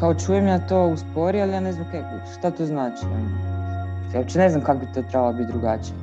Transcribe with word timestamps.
Kao 0.00 0.14
čujem 0.14 0.46
ja 0.46 0.58
to 0.58 0.86
u 0.86 0.96
spori, 0.96 1.40
ali 1.42 1.52
ja 1.52 1.60
ne 1.60 1.72
znam 1.72 1.86
kako, 1.92 2.32
šta 2.38 2.50
to 2.50 2.66
znači. 2.66 3.04
ono. 3.04 3.56
Ja 4.14 4.20
uopće 4.20 4.38
ne 4.38 4.48
znam 4.48 4.62
kako 4.64 4.78
bi 4.78 4.86
to 4.94 5.02
trebalo 5.02 5.32
biti 5.32 5.52
drugačije. 5.52 5.96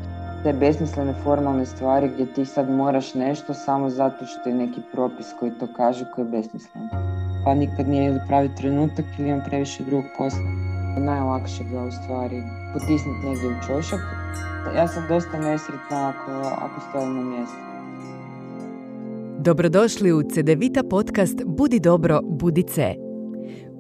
Te 0.44 0.54
besmislene 0.54 1.14
formalne 1.24 1.66
stvari 1.66 2.10
gdje 2.14 2.34
ti 2.34 2.46
sad 2.46 2.70
moraš 2.70 3.14
nešto 3.14 3.54
samo 3.54 3.90
zato 3.90 4.26
što 4.26 4.50
je 4.50 4.56
neki 4.56 4.82
propis 4.92 5.28
koji 5.40 5.52
to 5.60 5.68
kaže 5.78 6.06
koji 6.16 6.26
je 6.26 6.32
besmislen. 6.32 6.90
Pa 7.46 7.54
nikad 7.54 7.88
nije 7.88 8.06
ili 8.06 8.20
pravi 8.28 8.56
trenutak 8.56 9.06
ili 9.20 9.30
imam 9.30 9.42
previše 9.46 9.84
drugog 9.84 10.06
posla. 10.18 10.50
Najlakše 10.98 11.64
ga 11.64 11.84
u 11.84 11.92
stvari 11.92 12.44
potisnuti 12.74 13.28
negdje 13.28 13.48
u 13.48 13.62
čošak. 13.68 14.00
Ja 14.76 14.88
sam 14.88 15.04
dosta 15.10 15.40
nesretna 15.40 16.10
ako, 16.10 16.32
ako 16.48 16.82
stojim 16.90 17.16
na 17.16 17.22
mjestu. 17.22 17.58
Dobrodošli 19.40 20.14
u 20.14 20.22
CDVita 20.24 20.84
podcast 20.90 21.42
Budi 21.46 21.80
dobro, 21.80 22.20
budi 22.24 22.64
C. 22.64 23.03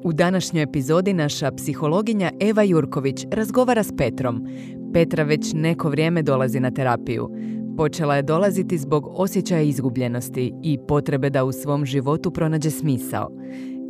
U 0.03 0.13
današnjoj 0.13 0.63
epizodi 0.63 1.13
naša 1.13 1.51
psihologinja 1.51 2.31
Eva 2.39 2.63
Jurković 2.63 3.25
razgovara 3.31 3.83
s 3.83 3.91
Petrom. 3.97 4.47
Petra 4.93 5.23
već 5.23 5.53
neko 5.53 5.89
vrijeme 5.89 6.21
dolazi 6.21 6.59
na 6.59 6.71
terapiju. 6.71 7.29
Počela 7.77 8.15
je 8.15 8.21
dolaziti 8.21 8.77
zbog 8.77 9.07
osjećaja 9.09 9.61
izgubljenosti 9.61 10.53
i 10.63 10.79
potrebe 10.87 11.29
da 11.29 11.43
u 11.43 11.51
svom 11.51 11.85
životu 11.85 12.31
pronađe 12.31 12.71
smisao. 12.71 13.29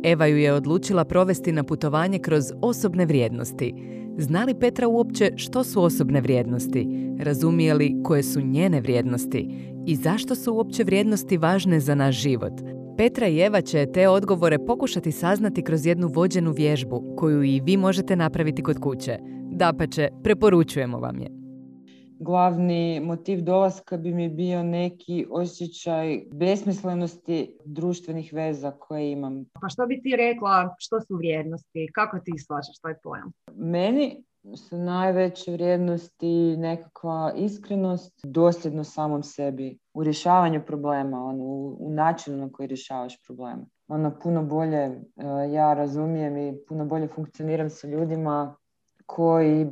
Eva 0.04 0.26
ju 0.26 0.36
je 0.36 0.52
odlučila 0.52 1.04
provesti 1.04 1.52
na 1.52 1.64
putovanje 1.64 2.18
kroz 2.18 2.44
osobne 2.62 3.06
vrijednosti. 3.06 3.74
Zna 4.18 4.44
li 4.44 4.54
Petra 4.60 4.88
uopće 4.88 5.32
što 5.36 5.64
su 5.64 5.82
osobne 5.82 6.20
vrijednosti? 6.20 6.88
Razumije 7.18 7.74
li 7.74 8.02
koje 8.04 8.22
su 8.22 8.40
njene 8.40 8.80
vrijednosti? 8.80 9.48
I 9.86 9.96
zašto 9.96 10.34
su 10.34 10.54
uopće 10.54 10.84
vrijednosti 10.84 11.36
važne 11.36 11.80
za 11.80 11.94
naš 11.94 12.16
život? 12.16 12.52
Petra 12.96 13.26
i 13.28 13.40
Eva 13.40 13.60
će 13.60 13.86
te 13.94 14.08
odgovore 14.08 14.58
pokušati 14.66 15.12
saznati 15.12 15.62
kroz 15.62 15.86
jednu 15.86 16.08
vođenu 16.14 16.52
vježbu 16.52 17.14
koju 17.16 17.42
i 17.42 17.60
vi 17.60 17.76
možete 17.76 18.16
napraviti 18.16 18.62
kod 18.62 18.78
kuće. 18.78 19.18
Dapače, 19.52 20.08
preporučujemo 20.22 20.98
vam 20.98 21.18
je. 21.20 21.28
Glavni 22.18 23.00
motiv 23.04 23.40
dolaska 23.40 23.96
bi 23.96 24.12
mi 24.12 24.28
bio 24.28 24.62
neki 24.62 25.26
osjećaj 25.30 26.20
besmislenosti 26.32 27.56
društvenih 27.64 28.32
veza 28.32 28.70
koje 28.70 29.12
imam. 29.12 29.44
Pa 29.60 29.68
što 29.68 29.86
bi 29.86 30.02
ti 30.02 30.16
rekla, 30.16 30.74
što 30.78 31.00
su 31.00 31.16
vrijednosti? 31.16 31.88
Kako 31.94 32.18
ti 32.18 32.32
shvaćaš 32.38 32.78
taj 32.78 32.94
pojam? 33.02 33.32
Meni 33.54 34.24
su 34.56 34.78
najveće 34.78 35.52
vrijednosti 35.52 36.56
nekakva 36.56 37.32
iskrenost, 37.36 38.20
dosljedno 38.24 38.84
samom 38.84 39.22
sebi 39.22 39.78
u 39.94 40.04
rješavanju 40.04 40.62
problema, 40.66 41.24
ono, 41.24 41.44
u, 41.44 41.76
u 41.80 41.90
načinu 41.90 42.36
na 42.36 42.52
koji 42.52 42.66
rješavaš 42.66 43.22
probleme. 43.26 43.64
Ono, 43.88 44.18
puno 44.22 44.42
bolje 44.42 44.78
e, 44.78 45.00
ja 45.52 45.74
razumijem 45.74 46.36
i 46.36 46.64
puno 46.68 46.84
bolje 46.84 47.08
funkcioniram 47.08 47.70
sa 47.70 47.88
ljudima 47.88 48.56
koji, 49.06 49.70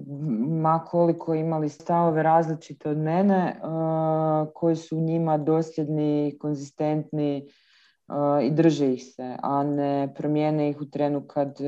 ma 0.48 0.84
koliko 0.84 1.34
imali 1.34 1.68
stavove 1.68 2.22
različite 2.22 2.88
od 2.90 2.98
mene, 2.98 3.36
e, 3.36 3.60
koji 4.54 4.76
su 4.76 5.00
njima 5.00 5.38
dosljedni, 5.38 6.38
konzistentni 6.40 7.36
e, 7.36 7.44
i 8.46 8.50
drže 8.50 8.92
ih 8.92 9.04
se, 9.04 9.36
a 9.42 9.64
ne 9.64 10.14
promijene 10.14 10.70
ih 10.70 10.80
u 10.80 10.90
trenu 10.90 11.26
kad 11.26 11.58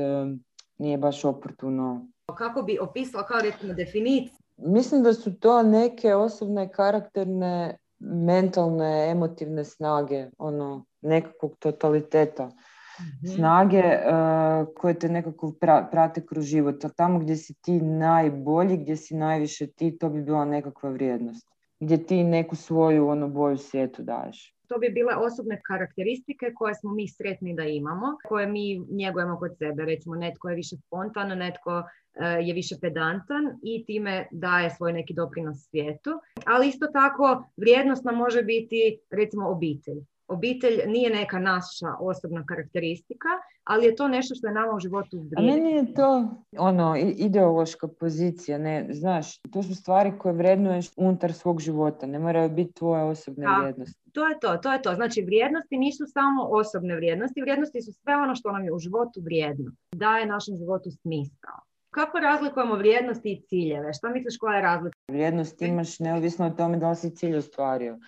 nije 0.77 0.97
baš 0.97 1.25
oportuno 1.25 2.07
kako 2.33 2.61
bi 2.61 2.79
opisala 2.81 3.25
kao 3.25 3.41
recimo 3.41 3.73
definiciju? 3.73 4.37
Mislim 4.57 5.03
da 5.03 5.13
su 5.13 5.39
to 5.39 5.63
neke 5.63 6.15
osobne 6.15 6.71
karakterne, 6.71 7.77
mentalne, 7.99 9.11
emotivne 9.11 9.63
snage, 9.63 10.27
ono, 10.37 10.85
nekakvog 11.01 11.55
totaliteta. 11.59 12.51
Mhm. 12.99 13.35
Snage 13.35 13.83
uh, 13.83 14.67
koje 14.75 14.99
te 14.99 15.09
nekako 15.09 15.53
prate 15.91 16.25
kroz 16.25 16.45
život. 16.45 16.85
A 16.85 16.89
tamo 16.89 17.19
gdje 17.19 17.35
si 17.35 17.53
ti 17.61 17.81
najbolji, 17.81 18.77
gdje 18.77 18.95
si 18.95 19.15
najviše 19.15 19.67
ti, 19.67 19.97
to 19.97 20.09
bi 20.09 20.21
bila 20.21 20.45
nekakva 20.45 20.89
vrijednost. 20.89 21.47
Gdje 21.79 22.05
ti 22.05 22.23
neku 22.23 22.55
svoju 22.55 23.07
ono, 23.07 23.27
boju 23.27 23.57
svijetu 23.57 24.03
daješ. 24.03 24.55
To 24.67 24.77
bi 24.77 24.89
bile 24.89 25.15
osobne 25.15 25.61
karakteristike 25.65 26.53
koje 26.55 26.75
smo 26.75 26.93
mi 26.93 27.07
sretni 27.07 27.55
da 27.55 27.63
imamo, 27.63 28.17
koje 28.27 28.47
mi 28.47 28.85
njegujemo 28.89 29.37
kod 29.39 29.57
sebe. 29.57 29.85
Recimo, 29.85 30.15
netko 30.15 30.49
je 30.49 30.55
više 30.55 30.75
spontan, 30.75 31.37
netko 31.37 31.83
je 32.41 32.53
više 32.53 32.75
pedantan 32.81 33.59
i 33.63 33.85
time 33.85 34.27
daje 34.31 34.69
svoj 34.69 34.93
neki 34.93 35.13
doprinos 35.13 35.69
svijetu. 35.69 36.11
Ali 36.45 36.67
isto 36.67 36.87
tako 36.87 37.49
vrijednost 37.57 38.03
nam 38.03 38.15
može 38.15 38.43
biti 38.43 38.99
recimo 39.11 39.49
obitelj 39.49 40.01
obitelj 40.27 40.81
nije 40.87 41.09
neka 41.09 41.39
naša 41.39 41.87
osobna 41.99 42.45
karakteristika, 42.45 43.29
ali 43.63 43.85
je 43.85 43.95
to 43.95 44.07
nešto 44.07 44.35
što 44.35 44.47
je 44.47 44.53
nama 44.53 44.75
u 44.75 44.79
životu 44.79 45.17
vrijedno. 45.17 45.53
A 45.53 45.55
meni 45.55 45.71
je 45.71 45.93
to 45.93 46.29
ono 46.57 46.95
ideološka 47.17 47.87
pozicija, 47.87 48.57
ne, 48.57 48.87
znaš, 48.91 49.41
to 49.41 49.63
su 49.63 49.75
stvari 49.75 50.13
koje 50.19 50.33
vrednuješ 50.33 50.89
unutar 50.97 51.33
svog 51.33 51.61
života, 51.61 52.07
ne 52.07 52.19
moraju 52.19 52.49
biti 52.49 52.73
tvoje 52.73 53.03
osobne 53.03 53.45
vrijednosti. 53.59 54.11
To 54.11 54.27
je 54.27 54.39
to, 54.39 54.57
to 54.57 54.73
je 54.73 54.81
to. 54.81 54.95
Znači 54.95 55.21
vrijednosti 55.21 55.77
nisu 55.77 56.03
samo 56.07 56.43
osobne 56.43 56.95
vrijednosti, 56.95 57.41
vrijednosti 57.41 57.81
su 57.81 57.91
sve 57.91 58.15
ono 58.15 58.35
što 58.35 58.51
nam 58.51 58.63
je 58.63 58.73
u 58.73 58.79
životu 58.79 59.21
vrijedno, 59.23 59.71
daje 59.91 60.25
našem 60.25 60.57
životu 60.57 60.91
smisao. 60.91 61.64
Kako 61.95 62.19
razlikujemo 62.19 62.75
vrijednosti 62.75 63.31
i 63.31 63.41
ciljeve? 63.41 63.93
Što 63.93 64.09
misliš 64.09 64.37
koja 64.37 64.55
je 64.55 64.61
razlika? 64.61 64.97
Vrijednost 65.11 65.61
imaš 65.61 65.99
neovisno 65.99 66.47
o 66.47 66.49
tome 66.49 66.77
da 66.77 66.89
li 66.89 66.95
si 66.95 67.15
cilj 67.15 67.37
ostvario 67.37 67.99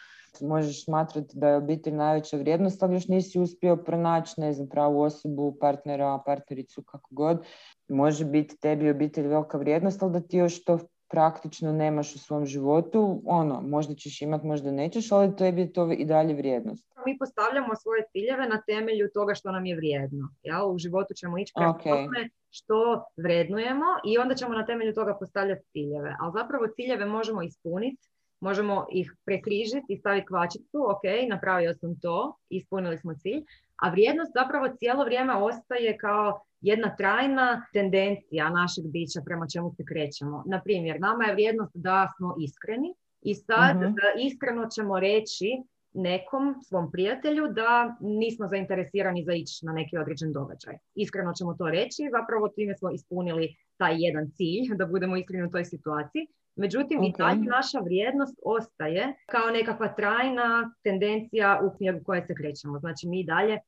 možeš 0.41 0.85
smatrati 0.85 1.37
da 1.37 1.49
je 1.49 1.57
obitelj 1.57 1.93
najveća 1.93 2.37
vrijednost, 2.37 2.83
ali 2.83 2.93
još 2.93 3.07
nisi 3.07 3.39
uspio 3.39 3.75
pronaći, 3.75 4.33
ne 4.37 4.53
znam, 4.53 4.69
pravu 4.69 5.01
osobu, 5.01 5.57
partnera, 5.59 6.19
partnericu, 6.25 6.83
kako 6.83 7.09
god. 7.11 7.45
Može 7.89 8.25
biti 8.25 8.57
tebi 8.57 8.89
obitelj 8.89 9.27
velika 9.27 9.57
vrijednost, 9.57 10.03
ali 10.03 10.13
da 10.13 10.19
ti 10.19 10.37
još 10.37 10.63
to 10.63 10.79
praktično 11.09 11.71
nemaš 11.71 12.15
u 12.15 12.19
svom 12.19 12.45
životu, 12.45 13.21
ono, 13.25 13.61
možda 13.61 13.95
ćeš 13.95 14.21
imat, 14.21 14.43
možda 14.43 14.71
nećeš, 14.71 15.11
ali 15.11 15.35
tebi 15.35 15.61
je 15.61 15.73
to 15.73 15.91
i 15.91 16.05
dalje 16.05 16.33
vrijednost. 16.33 16.87
Mi 17.05 17.17
postavljamo 17.17 17.75
svoje 17.75 18.03
ciljeve 18.11 18.47
na 18.49 18.61
temelju 18.61 19.09
toga 19.13 19.33
što 19.33 19.51
nam 19.51 19.65
je 19.65 19.75
vrijedno. 19.75 20.29
Ja, 20.43 20.65
u 20.65 20.77
životu 20.77 21.13
ćemo 21.13 21.37
ići 21.37 21.53
prema 21.55 21.77
tome 21.83 22.29
što 22.49 23.03
vrednujemo 23.17 23.85
i 24.05 24.17
onda 24.17 24.35
ćemo 24.35 24.53
na 24.53 24.65
temelju 24.65 24.93
toga 24.93 25.17
postavljati 25.19 25.65
ciljeve. 25.71 26.15
Ali 26.19 26.31
zapravo 26.31 26.67
ciljeve 26.67 27.05
možemo 27.05 27.41
ispuniti 27.41 28.09
možemo 28.39 28.85
ih 28.91 29.15
prekrižiti 29.25 29.93
i 29.93 29.97
staviti 29.97 30.27
kvačicu, 30.27 30.77
ok, 30.89 31.29
napravio 31.29 31.73
sam 31.73 31.99
to, 31.99 32.37
ispunili 32.49 32.97
smo 32.97 33.13
cilj, 33.13 33.43
a 33.75 33.89
vrijednost 33.89 34.31
zapravo 34.33 34.67
cijelo 34.77 35.03
vrijeme 35.03 35.35
ostaje 35.35 35.97
kao 35.97 36.41
jedna 36.61 36.95
trajna 36.95 37.65
tendencija 37.73 38.49
našeg 38.49 38.85
bića 38.87 39.21
prema 39.25 39.47
čemu 39.53 39.71
se 39.71 39.83
krećemo. 39.85 40.43
Na 40.47 40.61
primjer, 40.61 40.99
nama 40.99 41.23
je 41.23 41.33
vrijednost 41.33 41.71
da 41.75 42.07
smo 42.17 42.35
iskreni 42.39 42.93
i 43.21 43.35
sad 43.35 43.77
uh 43.77 43.93
iskreno 44.27 44.67
ćemo 44.75 44.99
reći 44.99 45.49
nekom 45.93 46.55
svom 46.67 46.91
prijatelju 46.91 47.47
da 47.47 47.97
nismo 47.99 48.47
zainteresirani 48.47 49.23
za 49.23 49.33
ići 49.33 49.65
na 49.65 49.73
neki 49.73 49.97
određen 49.97 50.33
događaj. 50.33 50.75
Iskreno 50.95 51.33
ćemo 51.33 51.53
to 51.53 51.69
reći, 51.69 52.09
zapravo 52.11 52.49
time 52.49 52.77
smo 52.77 52.89
ispunili 52.91 53.55
taj 53.77 53.95
jedan 53.97 54.31
cilj, 54.31 54.77
da 54.77 54.85
budemo 54.85 55.17
iskreni 55.17 55.47
u 55.47 55.51
toj 55.51 55.65
situaciji. 55.65 56.27
Međutim, 56.55 56.99
okay. 56.99 57.09
i 57.09 57.13
dalje 57.17 57.49
naša 57.57 57.79
vrijednost 57.79 58.39
ostaje 58.45 59.15
kao 59.25 59.49
nekakva 59.49 59.87
trajna 59.93 60.73
tendencija 60.83 61.61
u 61.63 61.77
knjigu 61.77 61.99
koje 62.05 62.21
se 62.25 62.35
krećemo. 62.35 62.79
Znači, 62.79 63.07
mi 63.07 63.23
dalje 63.23 63.59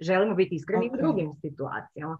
želimo 0.00 0.34
biti 0.34 0.54
iskreni 0.54 0.90
u 0.92 0.96
drugim 0.96 1.30
situacijama. 1.40 2.18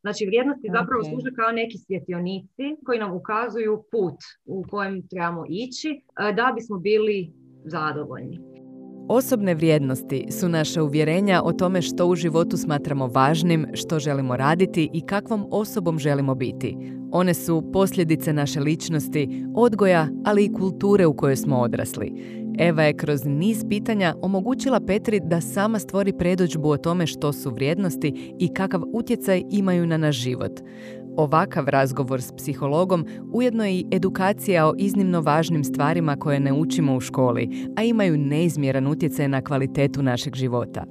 Znači, 0.00 0.26
vrijednosti 0.26 0.68
zapravo 0.72 1.04
služe 1.04 1.30
kao 1.36 1.52
neki 1.52 1.78
svjetionici 1.78 2.66
koji 2.84 2.98
nam 2.98 3.12
ukazuju 3.12 3.84
put 3.90 4.18
u 4.44 4.64
kojem 4.70 5.08
trebamo 5.08 5.44
ići 5.48 5.88
e, 5.88 6.32
da 6.32 6.52
bismo 6.56 6.78
bili 6.78 7.32
zadovoljni. 7.64 8.38
Osobne 9.08 9.54
vrijednosti 9.54 10.26
su 10.30 10.48
naše 10.48 10.82
uvjerenja 10.82 11.42
o 11.44 11.52
tome 11.52 11.82
što 11.82 12.06
u 12.06 12.16
životu 12.16 12.56
smatramo 12.56 13.06
važnim, 13.06 13.66
što 13.74 13.98
želimo 13.98 14.36
raditi 14.36 14.90
i 14.92 15.06
kakvom 15.06 15.46
osobom 15.50 15.98
želimo 15.98 16.34
biti. 16.34 16.76
One 17.12 17.34
su 17.34 17.70
posljedice 17.72 18.32
naše 18.32 18.60
ličnosti, 18.60 19.44
odgoja, 19.54 20.08
ali 20.24 20.44
i 20.44 20.52
kulture 20.52 21.06
u 21.06 21.16
kojoj 21.16 21.36
smo 21.36 21.60
odrasli. 21.60 22.12
Eva 22.58 22.82
je 22.82 22.96
kroz 22.96 23.24
niz 23.24 23.64
pitanja 23.68 24.14
omogućila 24.22 24.80
Petri 24.80 25.20
da 25.24 25.40
sama 25.40 25.78
stvori 25.78 26.12
predođbu 26.12 26.68
o 26.68 26.76
tome 26.76 27.06
što 27.06 27.32
su 27.32 27.50
vrijednosti 27.50 28.34
i 28.38 28.54
kakav 28.54 28.82
utjecaj 28.92 29.42
imaju 29.50 29.86
na 29.86 29.96
naš 29.96 30.16
život. 30.16 30.60
Ovakav 31.16 31.68
razgovor 31.68 32.22
s 32.22 32.32
psihologom 32.32 33.06
ujedno 33.32 33.64
je 33.64 33.72
i 33.72 33.86
edukacija 33.92 34.68
o 34.68 34.74
iznimno 34.78 35.20
važnim 35.20 35.64
stvarima 35.64 36.16
koje 36.16 36.40
ne 36.40 36.52
učimo 36.52 36.96
u 36.96 37.00
školi, 37.00 37.48
a 37.76 37.82
imaju 37.82 38.18
neizmjeran 38.18 38.86
utjecaj 38.86 39.28
na 39.28 39.42
kvalitetu 39.42 40.02
našeg 40.02 40.34
života. 40.34 40.84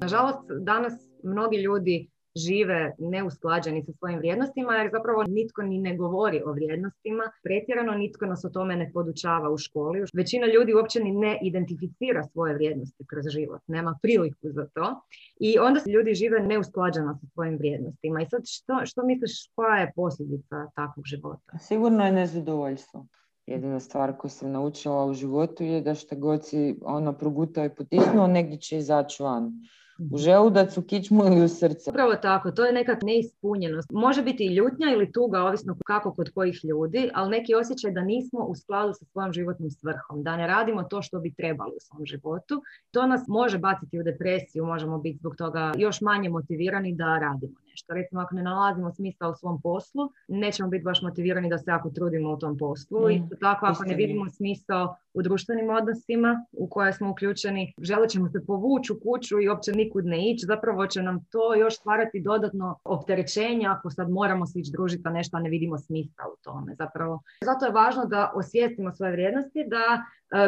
Nažalost, 0.00 0.38
danas 0.64 0.92
mnogi 1.22 1.56
ljudi 1.56 2.10
žive 2.38 2.94
neusklađeni 2.98 3.82
sa 3.84 3.92
svojim 3.92 4.18
vrijednostima 4.18 4.76
jer 4.76 4.90
zapravo 4.92 5.22
nitko 5.22 5.62
ni 5.62 5.78
ne 5.78 5.96
govori 5.96 6.42
o 6.46 6.52
vrijednostima. 6.52 7.24
Pretjerano 7.42 7.92
nitko 7.92 8.26
nas 8.26 8.44
o 8.44 8.48
tome 8.48 8.76
ne 8.76 8.90
podučava 8.92 9.50
u 9.50 9.58
školi. 9.58 10.04
Većina 10.14 10.46
ljudi 10.46 10.74
uopće 10.74 11.00
ni 11.00 11.12
ne 11.12 11.38
identificira 11.42 12.24
svoje 12.32 12.54
vrijednosti 12.54 13.06
kroz 13.06 13.24
život. 13.30 13.60
Nema 13.66 13.98
priliku 14.02 14.48
za 14.50 14.66
to. 14.74 15.00
I 15.40 15.58
onda 15.58 15.80
ljudi 15.86 16.14
žive 16.14 16.40
neusklađeno 16.40 17.18
sa 17.20 17.26
svojim 17.26 17.56
vrijednostima. 17.58 18.22
I 18.22 18.26
sad 18.26 18.42
što, 18.46 18.86
što 18.86 19.04
misliš 19.04 19.50
koja 19.54 19.76
je 19.76 19.92
posljedica 19.96 20.70
takvog 20.74 21.06
života? 21.06 21.58
Sigurno 21.58 22.04
je 22.06 22.12
nezadovoljstvo. 22.12 23.06
Jedina 23.46 23.80
stvar 23.80 24.16
koju 24.16 24.30
sam 24.30 24.52
naučila 24.52 25.04
u 25.04 25.14
životu 25.14 25.64
je 25.64 25.80
da 25.80 25.94
šta 25.94 26.16
god 26.16 26.46
si 26.46 26.76
ono 26.82 27.12
progutao 27.12 27.64
i 27.64 27.74
potisnuo, 27.74 28.26
negdje 28.26 28.58
će 28.58 28.78
izaći 28.78 29.22
van 29.22 29.52
u 30.10 30.18
želudac, 30.18 30.76
u 30.78 30.82
kičmu 30.82 31.24
ili 31.24 31.44
u 31.44 31.48
srce. 31.48 31.90
Upravo 31.90 32.14
tako, 32.14 32.50
to 32.50 32.64
je 32.64 32.72
neka 32.72 32.96
neispunjenost. 33.02 33.90
Može 33.92 34.22
biti 34.22 34.44
i 34.44 34.54
ljutnja 34.54 34.92
ili 34.92 35.12
tuga, 35.12 35.42
ovisno 35.42 35.76
kako 35.86 36.14
kod 36.14 36.30
kojih 36.34 36.60
ljudi, 36.64 37.10
ali 37.14 37.30
neki 37.30 37.54
osjećaj 37.54 37.90
da 37.90 38.00
nismo 38.00 38.44
u 38.44 38.54
skladu 38.54 38.92
sa 38.92 39.04
svojom 39.04 39.32
životnom 39.32 39.70
svrhom, 39.70 40.22
da 40.22 40.36
ne 40.36 40.46
radimo 40.46 40.82
to 40.82 41.02
što 41.02 41.20
bi 41.20 41.34
trebali 41.34 41.72
u 41.76 41.80
svom 41.80 42.06
životu. 42.06 42.62
To 42.90 43.06
nas 43.06 43.24
može 43.28 43.58
baciti 43.58 44.00
u 44.00 44.02
depresiju, 44.02 44.64
možemo 44.64 44.98
biti 44.98 45.18
zbog 45.18 45.36
toga 45.36 45.72
još 45.76 46.00
manje 46.00 46.28
motivirani 46.28 46.94
da 46.94 47.18
radimo 47.18 47.54
nešto. 47.78 47.94
Recimo, 47.94 48.20
ako 48.20 48.34
ne 48.34 48.42
nalazimo 48.42 48.92
smisla 48.92 49.28
u 49.28 49.34
svom 49.34 49.60
poslu, 49.60 50.10
nećemo 50.28 50.68
biti 50.68 50.84
baš 50.84 51.02
motivirani 51.02 51.48
da 51.48 51.58
se 51.58 51.70
jako 51.70 51.90
trudimo 51.90 52.32
u 52.32 52.36
tom 52.36 52.58
poslu. 52.58 53.08
Mm, 53.10 53.28
tako, 53.40 53.66
ako 53.66 53.84
ne 53.84 53.94
vidimo 53.94 54.30
smisao 54.30 54.96
u 55.14 55.22
društvenim 55.22 55.70
odnosima 55.70 56.46
u 56.52 56.68
koje 56.68 56.92
smo 56.92 57.10
uključeni, 57.10 57.74
želit 57.80 58.10
ćemo 58.10 58.28
se 58.28 58.44
povući 58.46 58.92
u 58.92 59.00
kuću 59.00 59.40
i 59.40 59.48
uopće 59.48 59.72
nikud 59.72 60.06
ne 60.06 60.30
ići. 60.30 60.46
Zapravo 60.46 60.86
će 60.86 61.02
nam 61.02 61.24
to 61.24 61.54
još 61.54 61.76
stvarati 61.76 62.20
dodatno 62.20 62.78
opterećenje 62.84 63.66
ako 63.66 63.90
sad 63.90 64.10
moramo 64.10 64.46
se 64.46 64.58
ići 64.58 64.72
družiti 64.72 65.02
pa 65.02 65.10
nešto, 65.10 65.36
a 65.36 65.40
ne 65.40 65.50
vidimo 65.50 65.78
smisla 65.78 66.24
u 66.32 66.36
tome. 66.42 66.74
Zapravo, 66.74 67.22
zato 67.44 67.66
je 67.66 67.72
važno 67.72 68.04
da 68.04 68.32
osvijestimo 68.34 68.92
svoje 68.92 69.12
vrijednosti, 69.12 69.64
da 69.68 70.02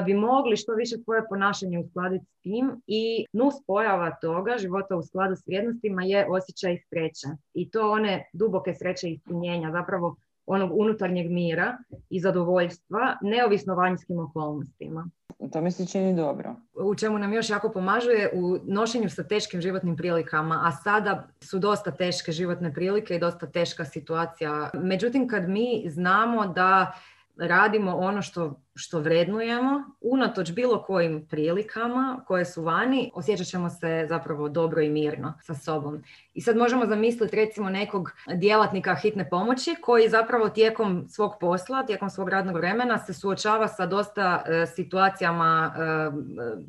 bi 0.07 0.15
mogli 0.15 0.57
što 0.57 0.75
više 0.75 0.97
svoje 0.99 1.29
ponašanje 1.29 1.79
uskladiti 1.79 2.25
s 2.25 2.41
tim 2.43 2.83
i 2.87 3.27
nus 3.33 3.55
pojava 3.67 4.17
toga 4.21 4.59
života 4.59 4.97
u 4.97 5.03
skladu 5.03 5.37
s 5.37 5.47
vrijednostima 5.47 6.05
je 6.05 6.27
osjećaj 6.31 6.79
sreće 6.89 7.29
i 7.55 7.71
to 7.71 7.91
one 7.91 8.31
duboke 8.33 8.75
sreće 8.75 9.09
i 9.09 9.13
ispunjenja, 9.13 9.71
zapravo 9.73 10.17
onog 10.47 10.71
unutarnjeg 10.75 11.31
mira 11.31 11.79
i 12.11 12.21
zadovoljstva, 12.21 13.17
neovisno 13.23 13.75
vanjskim 13.75 14.19
okolnostima. 14.19 15.11
To 15.53 15.61
mi 15.61 15.71
se 15.71 15.87
čini 15.87 16.17
dobro. 16.17 16.55
U 16.75 16.95
čemu 16.95 17.19
nam 17.19 17.33
još 17.33 17.51
jako 17.51 17.69
pomažuje 17.69 18.31
u 18.35 18.59
nošenju 18.65 19.11
sa 19.11 19.23
teškim 19.25 19.61
životnim 19.61 19.97
prilikama, 19.97 20.61
a 20.65 20.73
sada 20.73 21.29
su 21.41 21.59
dosta 21.59 21.91
teške 21.91 22.33
životne 22.33 22.75
prilike 22.75 23.15
i 23.15 23.19
dosta 23.19 23.47
teška 23.47 23.85
situacija. 23.85 24.71
Međutim, 24.75 25.29
kad 25.29 25.49
mi 25.49 25.85
znamo 25.89 26.47
da 26.47 26.93
radimo 27.37 27.97
ono 27.97 28.23
što 28.23 28.61
što 28.81 29.01
vrednujemo, 29.01 29.83
unatoč 30.01 30.53
bilo 30.53 30.83
kojim 30.83 31.27
prilikama 31.27 32.25
koje 32.27 32.45
su 32.45 32.63
vani, 32.63 33.11
osjećat 33.15 33.47
ćemo 33.47 33.71
se 33.71 34.07
zapravo 34.09 34.49
dobro 34.49 34.81
i 34.81 34.91
mirno 34.91 35.35
sa 35.43 35.55
sobom. 35.55 36.03
I 36.35 36.41
sad 36.41 36.57
možemo 36.57 36.87
zamisliti 36.87 37.37
recimo 37.37 37.71
nekog 37.71 38.11
djelatnika 38.35 38.95
hitne 38.95 39.31
pomoći 39.31 39.75
koji 39.81 40.09
zapravo 40.09 40.49
tijekom 40.49 41.07
svog 41.09 41.33
posla, 41.41 41.87
tijekom 41.87 42.11
svog 42.11 42.29
radnog 42.29 42.57
vremena 42.57 42.99
se 42.99 43.15
suočava 43.15 43.69
sa 43.69 43.87
dosta 43.87 44.43
e, 44.47 44.67
situacijama 44.67 45.75
e, 45.77 45.81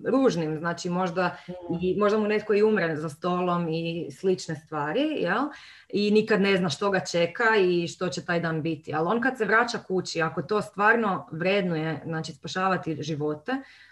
ružnim, 0.09 0.57
znači 0.59 0.89
možda, 0.89 1.37
i, 1.81 1.95
možda 1.99 2.17
mu 2.17 2.27
netko 2.27 2.53
i 2.53 2.63
umre 2.63 2.95
za 2.95 3.09
stolom 3.09 3.69
i 3.69 4.11
slične 4.11 4.55
stvari, 4.55 5.01
jel? 5.01 5.41
i 5.93 6.11
nikad 6.11 6.41
ne 6.41 6.57
zna 6.57 6.69
što 6.69 6.89
ga 6.89 6.99
čeka 6.99 7.55
i 7.61 7.87
što 7.87 8.09
će 8.09 8.25
taj 8.25 8.39
dan 8.39 8.61
biti. 8.61 8.93
Ali 8.93 9.07
on 9.07 9.21
kad 9.21 9.37
se 9.37 9.45
vraća 9.45 9.77
kući, 9.77 10.21
ako 10.21 10.41
to 10.41 10.61
stvarno 10.61 11.27
vrednuje 11.31 12.00
znači 12.05 12.33
spašavati 12.33 13.03
živote, 13.03 13.51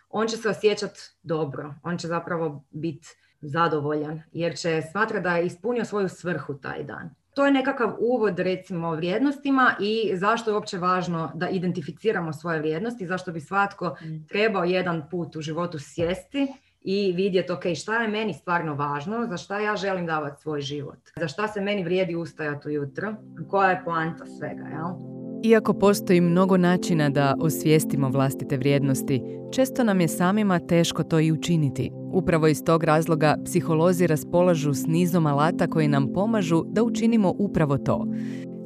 on 0.09 0.27
će 0.27 0.37
se 0.37 0.49
osjećati 0.49 0.99
dobro, 1.23 1.73
on 1.83 1.97
će 1.97 2.07
zapravo 2.07 2.63
biti 2.69 3.07
zadovoljan 3.41 4.21
jer 4.31 4.57
će 4.57 4.81
smatrati 4.91 5.23
da 5.23 5.37
je 5.37 5.45
ispunio 5.45 5.85
svoju 5.85 6.09
svrhu 6.09 6.53
taj 6.53 6.83
dan. 6.83 7.09
To 7.33 7.45
je 7.45 7.51
nekakav 7.51 7.95
uvod 7.99 8.39
recimo 8.39 8.95
vrijednostima 8.95 9.75
i 9.79 10.11
zašto 10.15 10.49
je 10.49 10.53
uopće 10.53 10.77
važno 10.77 11.31
da 11.35 11.49
identificiramo 11.49 12.33
svoje 12.33 12.59
vrijednosti, 12.59 13.07
zašto 13.07 13.31
bi 13.31 13.41
svatko 13.41 13.95
mm. 14.01 14.27
trebao 14.27 14.63
jedan 14.63 15.09
put 15.09 15.35
u 15.35 15.41
životu 15.41 15.79
sjesti 15.79 16.47
i 16.81 17.13
vidjeti 17.15 17.51
ok, 17.51 17.63
šta 17.75 18.01
je 18.01 18.07
meni 18.07 18.33
stvarno 18.33 18.75
važno, 18.75 19.27
za 19.29 19.37
šta 19.37 19.59
ja 19.59 19.75
želim 19.75 20.05
davati 20.05 20.41
svoj 20.41 20.61
život, 20.61 20.99
za 21.19 21.27
šta 21.27 21.47
se 21.47 21.61
meni 21.61 21.83
vrijedi 21.83 22.15
ustajati 22.15 22.67
ujutro, 22.67 23.15
koja 23.49 23.69
je 23.69 23.81
poanta 23.85 24.25
svega, 24.25 24.63
jel? 24.63 25.18
Iako 25.43 25.73
postoji 25.73 26.21
mnogo 26.21 26.57
načina 26.57 27.09
da 27.09 27.35
osvijestimo 27.39 28.09
vlastite 28.09 28.57
vrijednosti, 28.57 29.21
često 29.51 29.83
nam 29.83 30.01
je 30.01 30.07
samima 30.07 30.59
teško 30.59 31.03
to 31.03 31.19
i 31.19 31.31
učiniti. 31.31 31.91
Upravo 32.13 32.47
iz 32.47 32.63
tog 32.63 32.83
razloga 32.83 33.37
psiholozi 33.45 34.07
raspolažu 34.07 34.73
s 34.73 34.87
nizom 34.87 35.25
alata 35.25 35.67
koji 35.67 35.87
nam 35.87 36.13
pomažu 36.13 36.63
da 36.67 36.83
učinimo 36.83 37.35
upravo 37.37 37.77
to. 37.77 38.07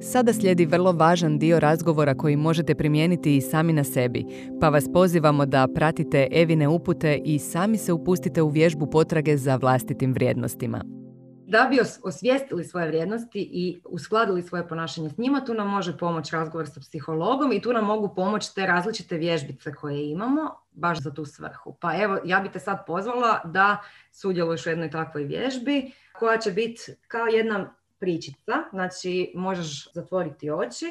Sada 0.01 0.33
slijedi 0.33 0.65
vrlo 0.65 0.91
važan 0.91 1.39
dio 1.39 1.59
razgovora 1.59 2.15
koji 2.15 2.35
možete 2.35 2.75
primijeniti 2.75 3.37
i 3.37 3.41
sami 3.41 3.73
na 3.73 3.83
sebi, 3.83 4.25
pa 4.61 4.69
vas 4.69 4.85
pozivamo 4.93 5.45
da 5.45 5.67
pratite 5.75 6.27
Evine 6.31 6.67
upute 6.67 7.21
i 7.25 7.39
sami 7.39 7.77
se 7.77 7.93
upustite 7.93 8.41
u 8.41 8.49
vježbu 8.49 8.85
potrage 8.85 9.37
za 9.37 9.55
vlastitim 9.55 10.13
vrijednostima. 10.13 11.02
Da 11.53 11.67
bi 11.69 11.79
osvijestili 12.03 12.63
svoje 12.63 12.87
vrijednosti 12.87 13.49
i 13.51 13.81
uskladili 13.85 14.41
svoje 14.41 14.67
ponašanje 14.67 15.09
s 15.09 15.17
njima, 15.17 15.45
tu 15.45 15.53
nam 15.53 15.69
može 15.69 15.97
pomoći 15.97 16.35
razgovor 16.35 16.67
sa 16.67 16.79
psihologom 16.79 17.51
i 17.51 17.61
tu 17.61 17.73
nam 17.73 17.85
mogu 17.85 18.15
pomoći 18.15 18.55
te 18.55 18.65
različite 18.65 19.17
vježbice 19.17 19.73
koje 19.73 20.09
imamo 20.09 20.41
baš 20.71 20.99
za 21.01 21.13
tu 21.13 21.25
svrhu. 21.25 21.75
Pa 21.79 21.97
evo, 21.97 22.17
ja 22.25 22.39
bih 22.39 22.51
te 22.51 22.59
sad 22.59 22.85
pozvala 22.87 23.41
da 23.45 23.77
sudjeluješ 24.11 24.65
u 24.65 24.69
jednoj 24.69 24.91
takvoj 24.91 25.23
vježbi 25.23 25.91
koja 26.19 26.37
će 26.37 26.51
biti 26.51 26.81
kao 27.07 27.25
jedna 27.25 27.73
pričica. 27.99 28.53
Znači, 28.71 29.31
možeš 29.35 29.93
zatvoriti 29.93 30.51
oči, 30.51 30.85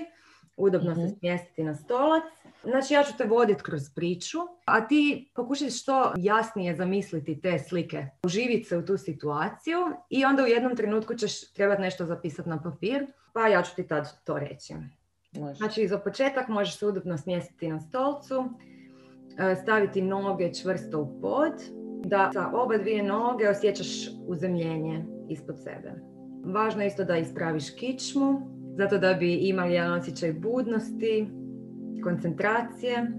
udobno 0.56 0.94
se 0.94 1.00
mhm. 1.00 1.14
smjestiti 1.18 1.64
na 1.64 1.74
stolac 1.74 2.22
Znači 2.64 2.94
ja 2.94 3.02
ću 3.04 3.12
te 3.18 3.24
voditi 3.24 3.62
kroz 3.62 3.90
priču, 3.94 4.38
a 4.64 4.86
ti 4.86 5.30
pokušaj 5.34 5.70
što 5.70 6.12
jasnije 6.16 6.76
zamisliti 6.76 7.40
te 7.40 7.58
slike, 7.58 8.06
uživiti 8.24 8.64
se 8.64 8.76
u 8.76 8.84
tu 8.84 8.96
situaciju 8.96 9.78
i 10.10 10.24
onda 10.24 10.42
u 10.42 10.46
jednom 10.46 10.76
trenutku 10.76 11.14
ćeš 11.14 11.52
trebati 11.52 11.82
nešto 11.82 12.06
zapisati 12.06 12.48
na 12.48 12.62
papir, 12.62 13.06
pa 13.32 13.48
ja 13.48 13.62
ću 13.62 13.76
ti 13.76 13.86
tad 13.86 14.24
to 14.24 14.38
reći. 14.38 14.74
Može. 15.32 15.54
Znači 15.54 15.88
za 15.88 15.98
početak 15.98 16.48
možeš 16.48 16.78
se 16.78 16.86
udobno 16.86 17.18
smjestiti 17.18 17.68
na 17.68 17.80
stolcu, 17.80 18.44
e, 19.38 19.56
staviti 19.62 20.02
noge 20.02 20.54
čvrsto 20.54 21.00
u 21.00 21.20
pod, 21.20 21.52
da 22.04 22.30
sa 22.32 22.50
oba 22.54 22.78
dvije 22.78 23.02
noge 23.02 23.48
osjećaš 23.48 23.88
uzemljenje 24.26 25.04
ispod 25.28 25.62
sebe. 25.62 25.92
Važno 26.44 26.82
je 26.82 26.86
isto 26.86 27.04
da 27.04 27.16
ispraviš 27.16 27.70
kičmu, 27.70 28.40
zato 28.76 28.98
da 28.98 29.14
bi 29.14 29.34
imali 29.34 29.74
jedan 29.74 29.92
osjećaj 29.92 30.32
budnosti, 30.32 31.26
koncentracije 32.02 33.12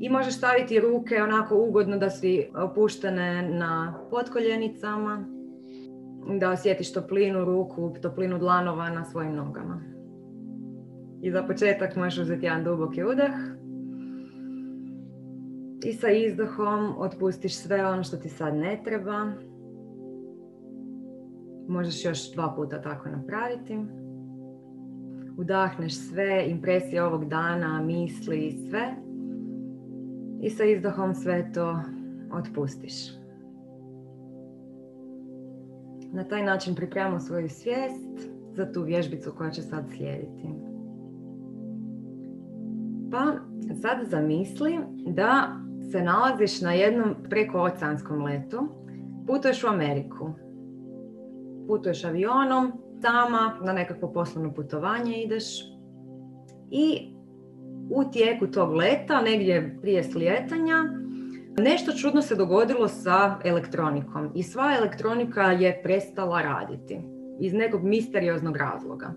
i 0.00 0.08
možeš 0.08 0.36
staviti 0.36 0.80
ruke 0.80 1.22
onako 1.22 1.56
ugodno 1.56 1.98
da 1.98 2.10
si 2.10 2.46
opuštene 2.56 3.48
na 3.48 3.94
potkoljenicama, 4.10 5.24
da 6.40 6.50
osjetiš 6.50 6.92
toplinu 6.92 7.44
ruku, 7.44 7.94
toplinu 8.02 8.38
dlanova 8.38 8.90
na 8.90 9.04
svojim 9.04 9.34
nogama. 9.34 9.82
I 11.22 11.30
za 11.30 11.42
početak 11.42 11.96
možeš 11.96 12.18
uzeti 12.18 12.46
jedan 12.46 12.64
duboki 12.64 13.04
udah 13.04 13.32
i 15.84 15.92
sa 15.92 16.10
izdahom 16.10 16.94
otpustiš 16.98 17.56
sve 17.56 17.86
ono 17.86 18.02
što 18.04 18.16
ti 18.16 18.28
sad 18.28 18.56
ne 18.56 18.80
treba. 18.84 19.32
Možeš 21.68 22.04
još 22.04 22.32
dva 22.32 22.52
puta 22.56 22.82
tako 22.82 23.08
napraviti 23.08 23.78
udahneš 25.36 25.94
sve 25.94 26.44
impresije 26.48 27.02
ovog 27.02 27.28
dana, 27.28 27.82
misli 27.82 28.46
i 28.46 28.68
sve 28.68 28.94
i 30.40 30.50
sa 30.50 30.64
izdahom 30.64 31.14
sve 31.14 31.52
to 31.52 31.80
otpustiš. 32.32 32.94
Na 36.12 36.24
taj 36.24 36.44
način 36.44 36.74
pripremamo 36.74 37.20
svoju 37.20 37.48
svijest 37.48 38.30
za 38.52 38.72
tu 38.72 38.82
vježbicu 38.82 39.32
koja 39.38 39.50
će 39.50 39.62
sad 39.62 39.84
slijediti. 39.96 40.48
Pa 43.10 43.32
sad 43.82 44.08
zamisli 44.10 44.78
da 45.06 45.60
se 45.92 46.02
nalaziš 46.02 46.60
na 46.60 46.72
jednom 46.72 47.14
prekooceanskom 47.30 48.24
letu, 48.24 48.68
putuješ 49.26 49.64
u 49.64 49.66
Ameriku. 49.66 50.30
Putuješ 51.66 52.04
avionom 52.04 52.72
sama 53.04 53.58
na 53.62 53.72
nekakvo 53.72 54.12
poslovno 54.12 54.54
putovanje 54.54 55.22
ideš 55.22 55.44
i 56.70 57.14
u 57.90 58.04
tijeku 58.12 58.46
tog 58.46 58.74
leta, 58.74 59.20
negdje 59.20 59.78
prije 59.80 60.04
slijetanja, 60.04 60.84
nešto 61.58 61.92
čudno 61.92 62.22
se 62.22 62.34
dogodilo 62.34 62.88
sa 62.88 63.38
elektronikom 63.44 64.30
i 64.34 64.42
sva 64.42 64.76
elektronika 64.78 65.42
je 65.42 65.80
prestala 65.82 66.42
raditi. 66.42 67.00
iz 67.40 67.52
nekog 67.52 67.84
misterioznog 67.84 68.56
razloga. 68.56 69.14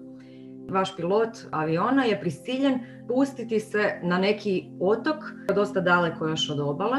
Vaš 0.69 0.95
pilot 0.95 1.29
aviona 1.51 2.03
je 2.03 2.19
prisiljen 2.19 2.79
pustiti 3.07 3.59
se 3.59 3.99
na 4.03 4.17
neki 4.17 4.69
otok, 4.79 5.15
dosta 5.55 5.81
daleko 5.81 6.27
još 6.27 6.49
od 6.49 6.59
obale. 6.59 6.97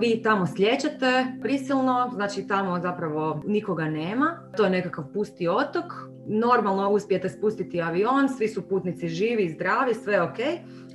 Vi 0.00 0.22
tamo 0.22 0.46
slijećete 0.46 1.26
prisilno, 1.42 2.10
znači 2.14 2.46
tamo 2.46 2.80
zapravo 2.80 3.42
nikoga 3.46 3.84
nema. 3.84 4.50
To 4.56 4.64
je 4.64 4.70
nekakav 4.70 5.04
pusti 5.12 5.48
otok. 5.48 5.84
Normalno 6.26 6.90
uspijete 6.90 7.28
spustiti 7.28 7.82
avion, 7.82 8.28
svi 8.28 8.48
su 8.48 8.68
putnici 8.68 9.08
živi, 9.08 9.48
zdravi, 9.48 9.94
sve 9.94 10.22
ok, 10.22 10.36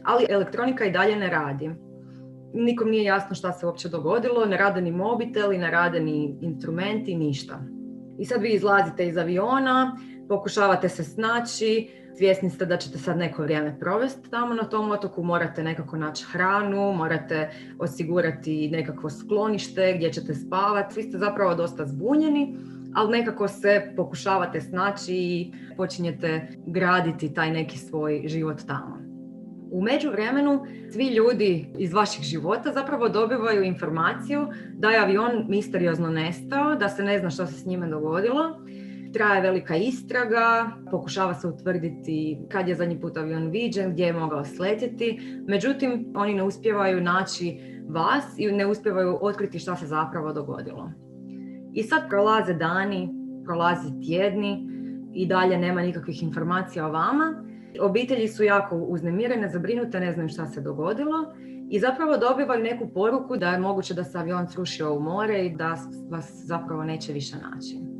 ali 0.04 0.26
elektronika 0.30 0.86
i 0.86 0.92
dalje 0.92 1.16
ne 1.16 1.30
radi. 1.30 1.72
Nikom 2.54 2.90
nije 2.90 3.04
jasno 3.04 3.36
šta 3.36 3.54
se 3.54 3.66
uopće 3.66 3.90
dogodilo, 3.90 4.46
ne 4.46 4.58
rade 4.58 4.82
ni 4.82 4.92
mobiteli, 4.92 5.58
ne 5.58 5.72
rade 5.72 6.00
ni 6.00 6.38
instrumenti, 6.42 7.16
ništa. 7.16 7.62
I 8.20 8.26
sad 8.26 8.42
vi 8.42 8.50
izlazite 8.50 9.08
iz 9.08 9.18
aviona, 9.18 9.98
pokušavate 10.30 10.90
se 10.90 11.04
snaći, 11.04 11.90
svjesni 12.18 12.50
ste 12.50 12.66
da 12.66 12.78
ćete 12.78 12.98
sad 12.98 13.18
neko 13.18 13.44
vrijeme 13.44 13.80
provesti 13.80 14.30
tamo 14.30 14.54
na 14.54 14.64
tom 14.64 14.92
otoku, 14.92 15.24
morate 15.24 15.64
nekako 15.64 15.98
naći 15.98 16.26
hranu, 16.26 16.94
morate 16.94 17.50
osigurati 17.80 18.70
nekakvo 18.72 19.10
sklonište 19.10 19.94
gdje 19.96 20.14
ćete 20.14 20.36
spavati, 20.36 20.94
svi 20.94 21.04
ste 21.04 21.18
zapravo 21.18 21.56
dosta 21.56 21.86
zbunjeni, 21.86 22.58
ali 22.96 23.18
nekako 23.18 23.48
se 23.48 23.94
pokušavate 23.96 24.62
snaći 24.62 25.14
i 25.16 25.54
počinjete 25.78 26.48
graditi 26.66 27.34
taj 27.34 27.52
neki 27.52 27.78
svoj 27.78 28.24
život 28.26 28.62
tamo. 28.68 28.98
U 29.72 29.82
međuvremenu 29.82 30.66
svi 30.92 31.08
ljudi 31.08 31.70
iz 31.78 31.94
vaših 31.94 32.24
života 32.24 32.72
zapravo 32.74 33.10
dobivaju 33.10 33.64
informaciju 33.64 34.48
da 34.74 34.90
je 34.90 35.00
avion 35.00 35.46
misteriozno 35.50 36.10
nestao, 36.10 36.76
da 36.76 36.90
se 36.90 37.04
ne 37.04 37.20
zna 37.20 37.30
što 37.30 37.46
se 37.46 37.54
s 37.54 37.66
njime 37.66 37.88
dogodilo 37.88 38.60
traje 39.18 39.42
velika 39.42 39.76
istraga, 39.76 40.72
pokušava 40.92 41.34
se 41.34 41.48
utvrditi 41.48 42.38
kad 42.50 42.68
je 42.68 42.76
zadnji 42.76 43.02
put 43.02 43.18
avion 43.18 43.50
viđen, 43.50 43.92
gdje 43.92 44.06
je 44.06 44.14
mogao 44.14 44.46
sletjeti, 44.46 45.20
međutim 45.48 46.14
oni 46.16 46.34
ne 46.34 46.44
uspijevaju 46.44 47.02
naći 47.02 47.60
vas 47.90 48.24
i 48.38 48.52
ne 48.52 48.66
uspijevaju 48.66 49.18
otkriti 49.22 49.60
što 49.60 49.76
se 49.76 49.88
zapravo 49.88 50.34
dogodilo. 50.34 50.92
I 51.74 51.84
sad 51.84 52.10
prolaze 52.10 52.54
dani, 52.54 53.10
prolaze 53.46 53.90
tjedni 54.06 54.68
i 55.14 55.28
dalje 55.28 55.58
nema 55.58 55.82
nikakvih 55.82 56.24
informacija 56.24 56.88
o 56.88 56.92
vama. 56.92 57.44
Obitelji 57.82 58.28
su 58.28 58.44
jako 58.44 58.76
uznemirene, 58.76 59.50
zabrinute, 59.50 60.00
ne 60.00 60.14
znaju 60.14 60.30
šta 60.30 60.46
se 60.46 60.62
dogodilo 60.62 61.34
i 61.70 61.80
zapravo 61.80 62.18
dobivaju 62.18 62.64
neku 62.64 62.90
poruku 62.94 63.38
da 63.38 63.50
je 63.50 63.60
moguće 63.60 63.94
da 63.94 64.04
se 64.04 64.18
avion 64.18 64.48
srušio 64.48 64.94
u 64.94 65.00
more 65.00 65.46
i 65.46 65.56
da 65.56 65.78
vas 66.10 66.30
zapravo 66.46 66.84
neće 66.84 67.14
više 67.14 67.36
naći. 67.52 67.97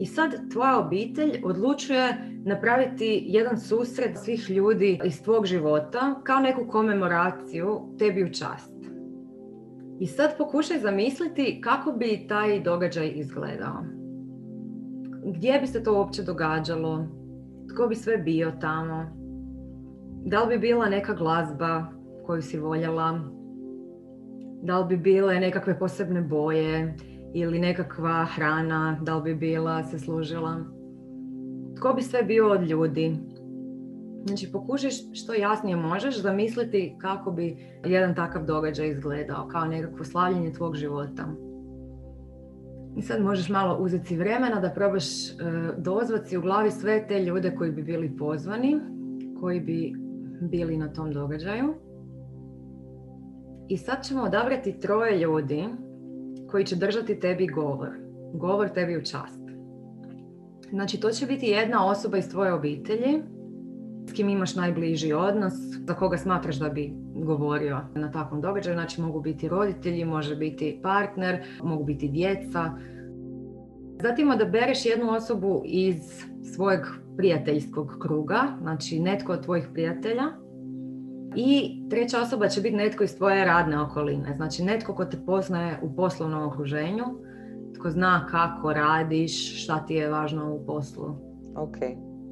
I 0.00 0.06
sad 0.06 0.50
tvoja 0.52 0.78
obitelj 0.78 1.40
odlučuje 1.44 2.14
napraviti 2.44 3.24
jedan 3.26 3.60
susret 3.60 4.18
svih 4.18 4.50
ljudi 4.50 5.00
iz 5.04 5.22
tvog 5.22 5.46
života 5.46 6.20
kao 6.24 6.40
neku 6.40 6.66
komemoraciju 6.68 7.80
tebi 7.98 8.24
u 8.24 8.32
čast. 8.32 8.72
I 9.98 10.06
sad 10.06 10.38
pokušaj 10.38 10.78
zamisliti 10.78 11.60
kako 11.64 11.92
bi 11.92 12.26
taj 12.28 12.60
događaj 12.60 13.12
izgledao. 13.14 13.84
Gdje 15.36 15.58
bi 15.60 15.66
se 15.66 15.82
to 15.82 15.94
uopće 15.94 16.22
događalo? 16.22 17.06
Tko 17.74 17.86
bi 17.86 17.94
sve 17.94 18.18
bio 18.18 18.52
tamo? 18.60 19.04
Da 20.24 20.42
li 20.42 20.48
bi 20.48 20.58
bila 20.58 20.88
neka 20.88 21.14
glazba 21.14 21.86
koju 22.26 22.42
si 22.42 22.58
voljela? 22.58 23.20
Da 24.62 24.78
li 24.78 24.86
bi 24.88 24.96
bile 24.96 25.40
nekakve 25.40 25.78
posebne 25.78 26.20
boje? 26.20 26.96
Ili 27.34 27.58
nekakva 27.58 28.24
hrana, 28.24 28.98
da 29.02 29.16
li 29.16 29.22
bi 29.22 29.34
bila, 29.34 29.84
se 29.84 29.98
služila. 29.98 30.56
Tko 31.76 31.92
bi 31.92 32.02
sve 32.02 32.22
bio 32.22 32.52
od 32.52 32.62
ljudi? 32.62 33.16
Znači 34.26 34.52
pokušaj 34.52 34.90
što 35.12 35.34
jasnije 35.34 35.76
možeš 35.76 36.22
zamisliti 36.22 36.94
kako 36.98 37.30
bi 37.30 37.56
jedan 37.84 38.14
takav 38.14 38.44
događaj 38.44 38.88
izgledao, 38.88 39.48
kao 39.48 39.64
nekakvo 39.64 40.04
slavljenje 40.04 40.52
tvog 40.52 40.76
života. 40.76 41.26
I 42.96 43.02
sad 43.02 43.22
možeš 43.22 43.48
malo 43.48 43.78
uzeti 43.80 44.16
vremena 44.16 44.60
da 44.60 44.70
probaš 44.70 45.30
e, 45.30 45.34
dozvati 45.78 46.36
u 46.36 46.40
glavi 46.40 46.70
sve 46.70 47.06
te 47.08 47.24
ljude 47.24 47.54
koji 47.54 47.72
bi 47.72 47.82
bili 47.82 48.16
pozvani, 48.16 48.80
koji 49.40 49.60
bi 49.60 49.92
bili 50.40 50.76
na 50.76 50.92
tom 50.92 51.12
događaju. 51.12 51.74
I 53.68 53.76
sad 53.76 54.04
ćemo 54.04 54.22
odabrati 54.22 54.80
troje 54.80 55.18
ljudi 55.18 55.64
koji 56.50 56.64
će 56.64 56.76
držati 56.76 57.20
tebi 57.20 57.46
govor. 57.46 57.88
Govor 58.34 58.68
tebi 58.68 58.96
u 58.96 59.04
čast. 59.04 59.40
Znači, 60.70 61.00
to 61.00 61.10
će 61.10 61.26
biti 61.26 61.46
jedna 61.46 61.86
osoba 61.86 62.18
iz 62.18 62.28
tvoje 62.30 62.52
obitelji 62.52 63.22
s 64.10 64.12
kim 64.12 64.28
imaš 64.28 64.56
najbliži 64.56 65.12
odnos, 65.12 65.52
za 65.86 65.94
koga 65.94 66.16
smatraš 66.18 66.56
da 66.56 66.68
bi 66.68 66.92
govorio 67.14 67.80
na 67.94 68.10
takvom 68.10 68.40
događaju. 68.40 68.74
Znači, 68.74 69.00
mogu 69.00 69.20
biti 69.20 69.48
roditelji, 69.48 70.04
može 70.04 70.36
biti 70.36 70.80
partner, 70.82 71.42
mogu 71.62 71.84
biti 71.84 72.08
djeca. 72.08 72.70
Zatim 74.02 74.30
odabereš 74.30 74.86
jednu 74.86 75.10
osobu 75.10 75.62
iz 75.64 75.96
svojeg 76.54 76.80
prijateljskog 77.16 77.96
kruga, 78.00 78.40
znači 78.60 79.00
netko 79.00 79.32
od 79.32 79.44
tvojih 79.44 79.68
prijatelja, 79.72 80.24
i 81.36 81.80
treća 81.90 82.20
osoba 82.20 82.48
će 82.48 82.60
biti 82.60 82.76
netko 82.76 83.04
iz 83.04 83.16
tvoje 83.16 83.44
radne 83.44 83.80
okoline, 83.80 84.34
znači 84.36 84.62
netko 84.62 84.94
ko 84.94 85.04
te 85.04 85.16
poznaje 85.26 85.78
u 85.82 85.96
poslovnom 85.96 86.48
okruženju, 86.48 87.04
tko 87.78 87.90
zna 87.90 88.26
kako 88.30 88.72
radiš, 88.72 89.64
šta 89.64 89.86
ti 89.86 89.94
je 89.94 90.08
važno 90.08 90.54
u 90.54 90.66
poslu. 90.66 91.16
Ok, 91.56 91.76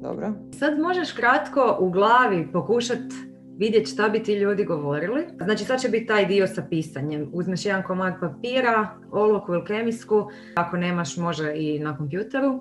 dobro. 0.01 0.33
Sad 0.51 0.79
možeš 0.79 1.11
kratko 1.11 1.77
u 1.79 1.89
glavi 1.89 2.51
pokušati 2.51 3.15
vidjeti 3.59 3.89
šta 3.89 4.09
bi 4.09 4.23
ti 4.23 4.33
ljudi 4.33 4.65
govorili. 4.65 5.25
Znači 5.43 5.63
sad 5.65 5.81
će 5.81 5.89
biti 5.89 6.05
taj 6.05 6.25
dio 6.25 6.47
sa 6.47 6.63
pisanjem. 6.69 7.29
Uzmeš 7.33 7.65
jedan 7.65 7.83
komad 7.83 8.13
papira, 8.19 8.87
olovku 9.11 9.53
ili 9.53 9.65
kemijsku, 9.65 10.27
ako 10.55 10.77
nemaš 10.77 11.17
može 11.17 11.53
i 11.55 11.79
na 11.79 11.97
kompjuteru 11.97 12.59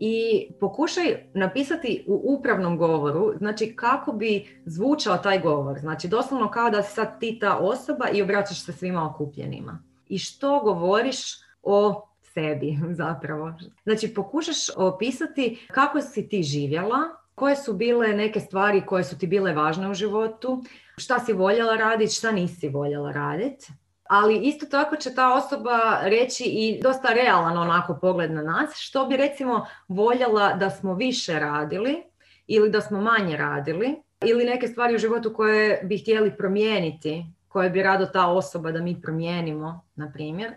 i 0.00 0.48
pokušaj 0.60 1.26
napisati 1.34 2.04
u 2.06 2.20
upravnom 2.38 2.78
govoru, 2.78 3.32
znači 3.38 3.76
kako 3.76 4.12
bi 4.12 4.62
zvučao 4.64 5.16
taj 5.16 5.40
govor. 5.40 5.78
Znači 5.78 6.08
doslovno 6.08 6.50
kao 6.50 6.70
da 6.70 6.82
si 6.82 6.94
sad 6.94 7.20
ti 7.20 7.38
ta 7.40 7.58
osoba 7.58 8.08
i 8.08 8.22
obraćaš 8.22 8.64
se 8.64 8.72
svima 8.72 9.10
okupljenima. 9.10 9.82
I 10.08 10.18
što 10.18 10.60
govoriš 10.60 11.18
o 11.62 12.08
sebi 12.22 12.78
zapravo. 13.02 13.52
Znači 13.84 14.14
pokušaš 14.14 14.76
opisati 14.76 15.66
kako 15.72 16.00
si 16.00 16.28
ti 16.28 16.42
živjela, 16.42 16.98
koje 17.34 17.56
su 17.56 17.72
bile 17.72 18.08
neke 18.08 18.40
stvari 18.40 18.82
koje 18.86 19.04
su 19.04 19.18
ti 19.18 19.26
bile 19.26 19.52
važne 19.52 19.90
u 19.90 19.94
životu, 19.94 20.62
šta 20.96 21.18
si 21.18 21.32
voljela 21.32 21.76
raditi, 21.76 22.14
šta 22.14 22.32
nisi 22.32 22.68
voljela 22.68 23.12
raditi 23.12 23.72
ali 24.14 24.38
isto 24.38 24.66
tako 24.66 24.96
će 24.96 25.14
ta 25.14 25.34
osoba 25.34 25.98
reći 26.02 26.44
i 26.44 26.80
dosta 26.82 27.08
realan 27.08 27.58
onako 27.58 27.98
pogled 28.00 28.32
na 28.32 28.42
nas, 28.42 28.70
što 28.74 29.06
bi 29.06 29.16
recimo 29.16 29.66
voljela 29.88 30.52
da 30.52 30.70
smo 30.70 30.94
više 30.94 31.38
radili 31.38 32.02
ili 32.46 32.70
da 32.70 32.80
smo 32.80 33.00
manje 33.00 33.36
radili 33.36 34.02
ili 34.24 34.44
neke 34.44 34.68
stvari 34.68 34.94
u 34.94 34.98
životu 34.98 35.34
koje 35.34 35.82
bi 35.84 35.98
htjeli 35.98 36.36
promijeniti, 36.36 37.24
koje 37.48 37.70
bi 37.70 37.82
rado 37.82 38.06
ta 38.06 38.26
osoba 38.26 38.72
da 38.72 38.80
mi 38.80 39.00
promijenimo, 39.00 39.84
na 39.94 40.12
primjer. 40.12 40.52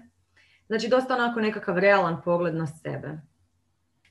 Znači 0.67 0.87
dosta 0.87 1.15
onako 1.15 1.39
nekakav 1.39 1.77
realan 1.77 2.21
pogled 2.25 2.55
na 2.55 2.67
sebe 2.67 3.09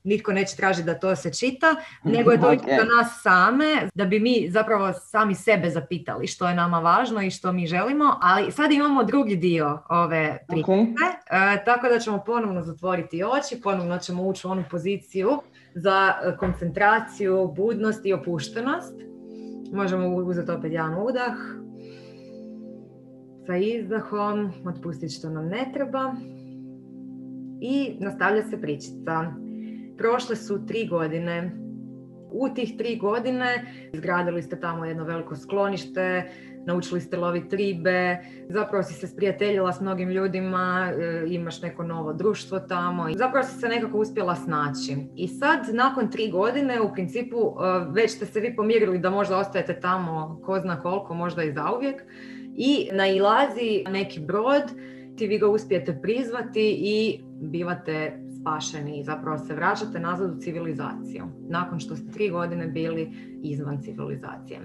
nitko 0.07 0.33
neće 0.33 0.57
tražiti 0.57 0.87
da 0.87 0.95
to 0.95 1.17
se 1.17 1.33
čita, 1.33 1.77
nego 2.05 2.31
je 2.31 2.41
to 2.41 2.47
okay. 2.47 2.79
za 2.81 2.85
nas 2.85 3.23
same, 3.23 3.89
da 3.95 4.05
bi 4.05 4.21
mi 4.21 4.47
zapravo 4.51 4.93
sami 4.93 5.35
sebe 5.35 5.71
zapitali 5.71 6.27
što 6.27 6.49
je 6.49 6.55
nama 6.55 6.79
važno 6.79 7.23
i 7.23 7.31
što 7.31 7.53
mi 7.53 7.67
želimo, 7.67 8.17
ali 8.21 8.53
sad 8.53 8.73
imamo 8.73 9.05
drugi 9.05 9.37
dio 9.37 9.83
ove 9.89 10.39
priče, 10.49 10.73
e, 11.31 11.65
tako 11.65 11.89
da 11.89 11.99
ćemo 11.99 12.23
ponovno 12.27 12.63
zatvoriti 12.63 13.25
oči, 13.25 13.61
ponovno 13.63 13.99
ćemo 13.99 14.23
ući 14.23 14.47
u 14.47 14.51
onu 14.51 14.65
poziciju 14.71 15.31
za 15.75 16.13
koncentraciju, 16.39 17.53
budnost 17.57 18.07
i 18.07 18.13
opuštenost. 18.13 18.95
Možemo 19.73 20.09
uzeti 20.09 20.51
opet 20.51 20.73
jedan 20.73 20.95
udah. 20.95 21.35
Sa 23.47 23.57
izdahom 23.57 24.53
otpustiti 24.67 25.15
što 25.15 25.31
nam 25.31 25.49
ne 25.49 25.71
treba. 25.75 26.15
I 27.61 27.97
nastavlja 28.01 28.43
se 28.43 28.61
pričica. 28.61 29.46
Prošle 29.99 30.37
su 30.37 30.67
tri 30.67 30.87
godine. 30.87 31.53
U 32.31 32.49
tih 32.55 32.77
tri 32.79 32.97
godine 32.97 33.73
izgradili 33.93 34.43
ste 34.43 34.61
tamo 34.61 34.85
jedno 34.85 35.05
veliko 35.05 35.37
sklonište, 35.37 36.31
naučili 36.67 37.01
ste 37.01 37.17
loviti 37.17 37.57
ribe, 37.57 38.17
zapravo 38.49 38.83
si 38.83 38.95
se 38.95 39.07
sprijateljila 39.07 39.73
s 39.73 39.81
mnogim 39.81 40.11
ljudima, 40.11 40.93
e, 40.93 41.25
imaš 41.29 41.63
neko 41.63 41.83
novo 41.83 42.13
društvo 42.13 42.59
tamo 42.59 43.09
i 43.09 43.15
zapravo 43.15 43.47
si 43.47 43.59
se 43.59 43.69
nekako 43.69 43.99
uspjela 43.99 44.35
snaći. 44.35 44.97
I 45.17 45.29
sad, 45.29 45.59
nakon 45.73 46.11
tri 46.11 46.31
godine, 46.31 46.81
u 46.81 46.93
principu 46.93 47.37
e, 47.37 47.87
već 47.91 48.11
ste 48.11 48.27
se 48.27 48.41
vi 48.41 48.57
pomirili 48.57 48.99
da 48.99 49.11
možda 49.11 49.39
ostajete 49.39 49.81
tamo 49.81 50.41
ko 50.45 50.61
zna 50.61 50.81
koliko, 50.83 51.15
možda 51.15 51.43
i 51.43 51.53
zauvijek 51.53 52.03
i 52.57 52.89
nailazi 52.93 53.85
neki 53.89 54.21
brod, 54.21 54.63
ti 55.17 55.27
vi 55.27 55.39
ga 55.39 55.49
uspijete 55.49 55.99
prizvati 56.03 56.77
i 56.81 57.21
bivate 57.41 58.26
spašeni 58.47 59.01
i 59.01 59.05
zapravo 59.05 59.39
se 59.39 59.55
vraćate 59.55 60.01
nazad 60.01 60.37
u 60.37 60.41
civilizaciju 60.41 61.25
nakon 61.49 61.81
što 61.81 61.97
ste 61.97 62.13
tri 62.13 62.31
godine 62.31 62.67
bili 62.67 63.13
izvan 63.43 63.83
civilizacije. 63.83 64.61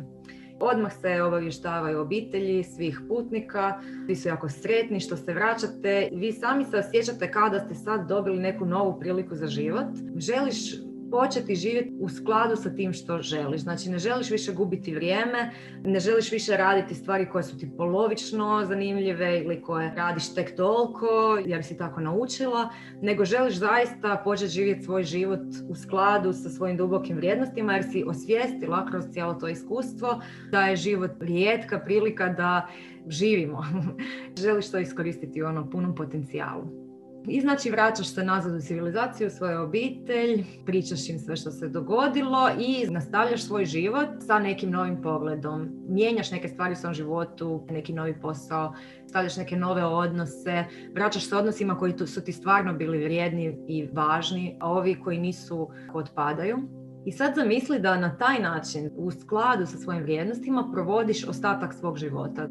Odmah 0.60 0.94
se 0.94 1.22
obavještavaju 1.22 2.02
obitelji 2.02 2.64
svih 2.64 3.02
putnika, 3.08 3.82
vi 4.08 4.16
su 4.16 4.28
jako 4.28 4.50
sretni 4.50 5.00
što 5.00 5.18
se 5.18 5.34
vraćate, 5.34 6.10
vi 6.14 6.32
sami 6.32 6.66
se 6.66 6.78
osjećate 6.78 7.32
kao 7.32 7.50
da 7.50 7.60
ste 7.60 7.76
sad 7.76 8.08
dobili 8.08 8.40
neku 8.40 8.66
novu 8.66 9.00
priliku 9.00 9.36
za 9.36 9.48
život. 9.48 9.88
Želiš 10.16 10.91
početi 11.12 11.56
živjeti 11.56 11.94
u 12.00 12.10
skladu 12.10 12.56
sa 12.56 12.76
tim 12.76 12.94
što 12.94 13.22
želiš. 13.22 13.62
Znači 13.62 13.90
ne 13.90 14.00
želiš 14.00 14.30
više 14.30 14.54
gubiti 14.54 14.96
vrijeme, 14.96 15.52
ne 15.84 16.00
želiš 16.00 16.32
više 16.32 16.58
raditi 16.58 16.96
stvari 16.96 17.30
koje 17.30 17.44
su 17.44 17.58
ti 17.58 17.72
polovično 17.78 18.66
zanimljive 18.66 19.40
ili 19.40 19.62
koje 19.62 19.94
radiš 19.96 20.34
tek 20.34 20.56
toliko 20.56 21.42
jer 21.46 21.64
si 21.64 21.78
tako 21.78 22.02
naučila, 22.02 22.70
nego 23.02 23.26
želiš 23.26 23.54
zaista 23.54 24.22
početi 24.24 24.52
živjeti 24.52 24.84
svoj 24.84 25.04
život 25.04 25.40
u 25.70 25.76
skladu 25.76 26.34
sa 26.34 26.50
svojim 26.50 26.78
dubokim 26.78 27.18
vrijednostima 27.18 27.74
jer 27.74 27.84
si 27.92 28.04
osvijestila 28.08 28.86
kroz 28.86 29.06
cijelo 29.12 29.34
to 29.34 29.48
iskustvo 29.48 30.22
da 30.52 30.62
je 30.62 30.76
život 30.76 31.12
rijetka 31.20 31.80
prilika 31.80 32.30
da 32.30 32.68
živimo. 33.08 33.66
želiš 34.44 34.72
to 34.72 34.80
iskoristiti 34.80 35.44
u 35.44 35.46
onom 35.46 35.70
punom 35.70 35.96
potencijalu. 35.96 36.91
I 37.28 37.42
znači 37.42 37.70
vraćaš 37.72 38.14
se 38.14 38.24
nazad 38.24 38.56
u 38.56 38.60
civilizaciju, 38.60 39.28
u 39.28 39.30
svoju 39.30 39.62
obitelj, 39.62 40.46
pričaš 40.66 41.10
im 41.10 41.20
sve 41.20 41.36
što 41.36 41.52
se 41.52 41.70
dogodilo 41.70 42.50
i 42.60 42.88
nastavljaš 42.90 43.44
svoj 43.44 43.66
život 43.66 44.08
sa 44.20 44.40
nekim 44.40 44.72
novim 44.72 45.02
pogledom. 45.02 45.70
Mijenjaš 45.90 46.32
neke 46.32 46.48
stvari 46.48 46.74
u 46.74 46.76
svom 46.76 46.94
životu, 46.94 47.68
neki 47.70 47.94
novi 47.94 48.20
posao, 48.22 48.74
stavljaš 49.08 49.38
neke 49.38 49.56
nove 49.56 49.86
odnose, 49.86 50.66
vraćaš 50.94 51.30
se 51.30 51.36
odnosima 51.36 51.78
koji 51.78 51.94
su 52.08 52.24
ti 52.24 52.32
stvarno 52.32 52.74
bili 52.74 53.04
vrijedni 53.04 53.58
i 53.68 53.88
važni, 53.94 54.58
a 54.60 54.72
ovi 54.72 55.00
koji 55.04 55.20
nisu 55.20 55.70
odpadaju. 55.94 56.58
I 57.06 57.12
sad 57.12 57.36
zamisli 57.36 57.80
da 57.80 57.98
na 57.98 58.18
taj 58.18 58.40
način, 58.40 58.90
u 58.96 59.12
skladu 59.12 59.66
sa 59.66 59.78
svojim 59.78 60.04
vrijednostima, 60.04 60.70
provodiš 60.74 61.28
ostatak 61.28 61.74
svog 61.74 61.98
života. 61.98 62.50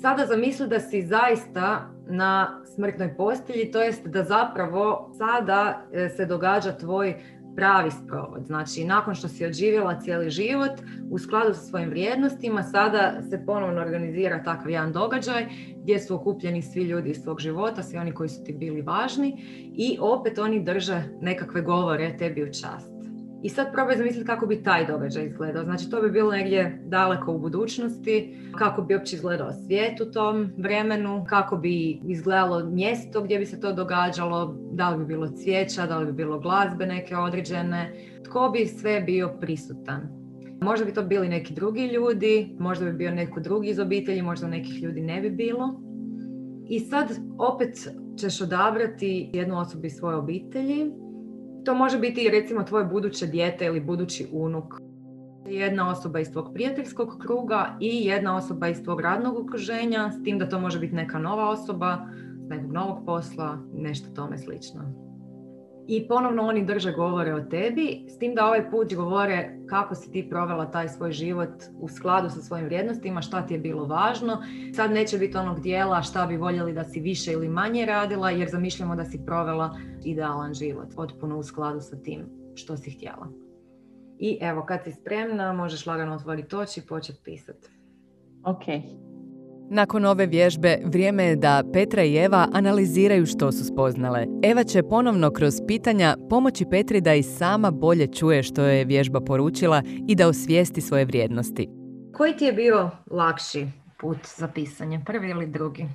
Sada 0.00 0.26
zamisli 0.26 0.68
da 0.68 0.80
si 0.80 1.06
zaista 1.06 1.90
na 2.08 2.62
smrtnoj 2.74 3.16
postelji, 3.16 3.70
to 3.70 3.82
jest 3.82 4.06
da 4.06 4.24
zapravo 4.24 5.14
sada 5.18 5.86
e, 5.92 6.08
se 6.08 6.26
događa 6.26 6.72
tvoj 6.72 7.14
pravi 7.56 7.90
sprovod. 7.90 8.46
Znači, 8.46 8.84
nakon 8.84 9.14
što 9.14 9.28
si 9.28 9.46
odživjela 9.46 10.00
cijeli 10.00 10.30
život, 10.30 10.70
u 11.10 11.18
skladu 11.18 11.54
sa 11.54 11.60
svojim 11.60 11.88
vrijednostima, 11.88 12.62
sada 12.62 13.22
se 13.30 13.42
ponovno 13.46 13.80
organizira 13.80 14.42
takav 14.42 14.70
jedan 14.70 14.92
događaj 14.92 15.46
gdje 15.76 15.98
su 15.98 16.14
okupljeni 16.14 16.62
svi 16.62 16.82
ljudi 16.82 17.10
iz 17.10 17.22
svog 17.22 17.40
života, 17.40 17.82
svi 17.82 17.98
oni 17.98 18.14
koji 18.14 18.28
su 18.28 18.44
ti 18.44 18.52
bili 18.52 18.82
važni 18.82 19.44
i 19.76 19.98
opet 20.00 20.38
oni 20.38 20.64
drže 20.64 21.02
nekakve 21.20 21.62
govore 21.62 22.16
tebi 22.18 22.42
u 22.42 22.46
čast. 22.46 22.91
I 23.42 23.48
sad 23.48 23.72
probaj 23.72 23.96
zamisliti 23.96 24.26
kako 24.26 24.46
bi 24.46 24.62
taj 24.62 24.86
događaj 24.86 25.26
izgledao. 25.26 25.64
Znači 25.64 25.90
to 25.90 26.02
bi 26.02 26.10
bilo 26.10 26.30
negdje 26.30 26.82
daleko 26.84 27.32
u 27.32 27.38
budućnosti, 27.38 28.38
kako 28.58 28.82
bi 28.82 28.94
uopće 28.94 29.16
izgledao 29.16 29.52
svijet 29.52 30.00
u 30.00 30.12
tom 30.12 30.50
vremenu, 30.56 31.24
kako 31.28 31.56
bi 31.56 32.00
izgledalo 32.04 32.64
mjesto 32.64 33.22
gdje 33.22 33.38
bi 33.38 33.46
se 33.46 33.60
to 33.60 33.72
događalo, 33.72 34.56
da 34.72 34.90
li 34.90 34.98
bi 34.98 35.04
bilo 35.04 35.28
cvijeća, 35.28 35.86
da 35.86 35.98
li 35.98 36.06
bi 36.06 36.12
bilo 36.12 36.38
glazbe 36.38 36.86
neke 36.86 37.16
određene, 37.16 37.92
tko 38.24 38.50
bi 38.52 38.66
sve 38.66 39.00
bio 39.00 39.28
prisutan. 39.40 40.08
Možda 40.60 40.84
bi 40.84 40.94
to 40.94 41.02
bili 41.02 41.28
neki 41.28 41.54
drugi 41.54 41.86
ljudi, 41.86 42.56
možda 42.58 42.84
bi 42.84 42.92
bio 42.92 43.10
neko 43.10 43.40
drugi 43.40 43.68
iz 43.68 43.78
obitelji, 43.78 44.22
možda 44.22 44.48
nekih 44.48 44.82
ljudi 44.82 45.00
ne 45.00 45.20
bi 45.20 45.30
bilo. 45.30 45.80
I 46.68 46.80
sad 46.80 47.08
opet 47.38 47.74
ćeš 48.18 48.40
odabrati 48.40 49.30
jednu 49.32 49.58
osobu 49.58 49.86
iz 49.86 49.92
svoje 49.92 50.16
obitelji 50.16 51.01
to 51.64 51.74
može 51.74 51.98
biti 51.98 52.30
recimo 52.30 52.62
tvoje 52.62 52.84
buduće 52.84 53.26
dijete 53.26 53.64
ili 53.64 53.80
budući 53.80 54.28
unuk. 54.32 54.74
Jedna 55.46 55.90
osoba 55.90 56.20
iz 56.20 56.32
tvog 56.32 56.50
prijateljskog 56.54 57.18
kruga 57.20 57.76
i 57.80 58.04
jedna 58.04 58.36
osoba 58.36 58.68
iz 58.68 58.82
tvog 58.82 59.00
radnog 59.00 59.38
okruženja, 59.38 60.10
s 60.10 60.22
tim 60.22 60.38
da 60.38 60.48
to 60.48 60.60
može 60.60 60.78
biti 60.78 60.94
neka 60.94 61.18
nova 61.18 61.48
osoba, 61.48 61.98
nekog 62.48 62.72
novog 62.72 63.06
posla, 63.06 63.58
nešto 63.74 64.08
tome 64.14 64.38
slično. 64.38 65.11
I 65.86 66.08
ponovno 66.08 66.42
oni 66.42 66.64
drže 66.64 66.92
govore 66.92 67.34
o 67.34 67.40
tebi, 67.40 68.04
s 68.08 68.18
tim 68.18 68.34
da 68.34 68.46
ovaj 68.46 68.70
put 68.70 68.94
govore 68.94 69.58
kako 69.66 69.94
si 69.94 70.10
ti 70.10 70.26
provela 70.30 70.70
taj 70.70 70.88
svoj 70.88 71.12
život 71.12 71.62
u 71.80 71.88
skladu 71.88 72.30
sa 72.30 72.40
svojim 72.40 72.66
vrijednostima, 72.66 73.22
šta 73.22 73.46
ti 73.46 73.54
je 73.54 73.60
bilo 73.60 73.84
važno. 73.84 74.42
Sad 74.74 74.92
neće 74.92 75.18
biti 75.18 75.36
onog 75.36 75.60
dijela 75.60 76.02
šta 76.02 76.26
bi 76.26 76.36
voljeli 76.36 76.72
da 76.72 76.84
si 76.84 77.00
više 77.00 77.32
ili 77.32 77.48
manje 77.48 77.86
radila, 77.86 78.30
jer 78.30 78.48
zamišljamo 78.50 78.96
da 78.96 79.04
si 79.04 79.24
provela 79.26 79.76
idealan 80.04 80.54
život, 80.54 80.88
potpuno 80.96 81.38
u 81.38 81.42
skladu 81.42 81.80
sa 81.80 81.96
tim 81.96 82.26
što 82.54 82.76
si 82.76 82.90
htjela. 82.90 83.28
I 84.18 84.38
evo, 84.40 84.64
kad 84.64 84.84
si 84.84 84.92
spremna, 84.92 85.52
možeš 85.52 85.86
lagano 85.86 86.14
otvoriti 86.14 86.56
oči 86.56 86.80
i 86.80 86.86
početi 86.86 87.20
pisati. 87.24 87.68
Ok. 88.44 88.62
Nakon 89.70 90.04
ove 90.04 90.26
vježbe 90.26 90.78
vrijeme 90.84 91.24
je 91.24 91.36
da 91.36 91.62
Petra 91.72 92.02
i 92.04 92.16
Eva 92.16 92.48
analiziraju 92.52 93.26
što 93.26 93.52
su 93.52 93.64
spoznale. 93.64 94.26
Eva 94.42 94.64
će 94.64 94.82
ponovno 94.82 95.30
kroz 95.30 95.54
pitanja 95.66 96.16
pomoći 96.30 96.66
Petri 96.70 97.00
da 97.00 97.14
i 97.14 97.22
sama 97.22 97.70
bolje 97.70 98.06
čuje 98.06 98.42
što 98.42 98.62
je 98.62 98.84
vježba 98.84 99.20
poručila 99.20 99.82
i 100.08 100.14
da 100.14 100.28
osvijesti 100.28 100.80
svoje 100.80 101.04
vrijednosti. 101.04 101.68
Koji 102.16 102.36
ti 102.36 102.44
je 102.44 102.52
bio 102.52 102.90
lakši 103.10 103.66
put 104.00 104.18
za 104.36 104.48
pisanje, 104.48 105.00
prvi 105.06 105.30
ili 105.30 105.46
drugi? 105.46 105.86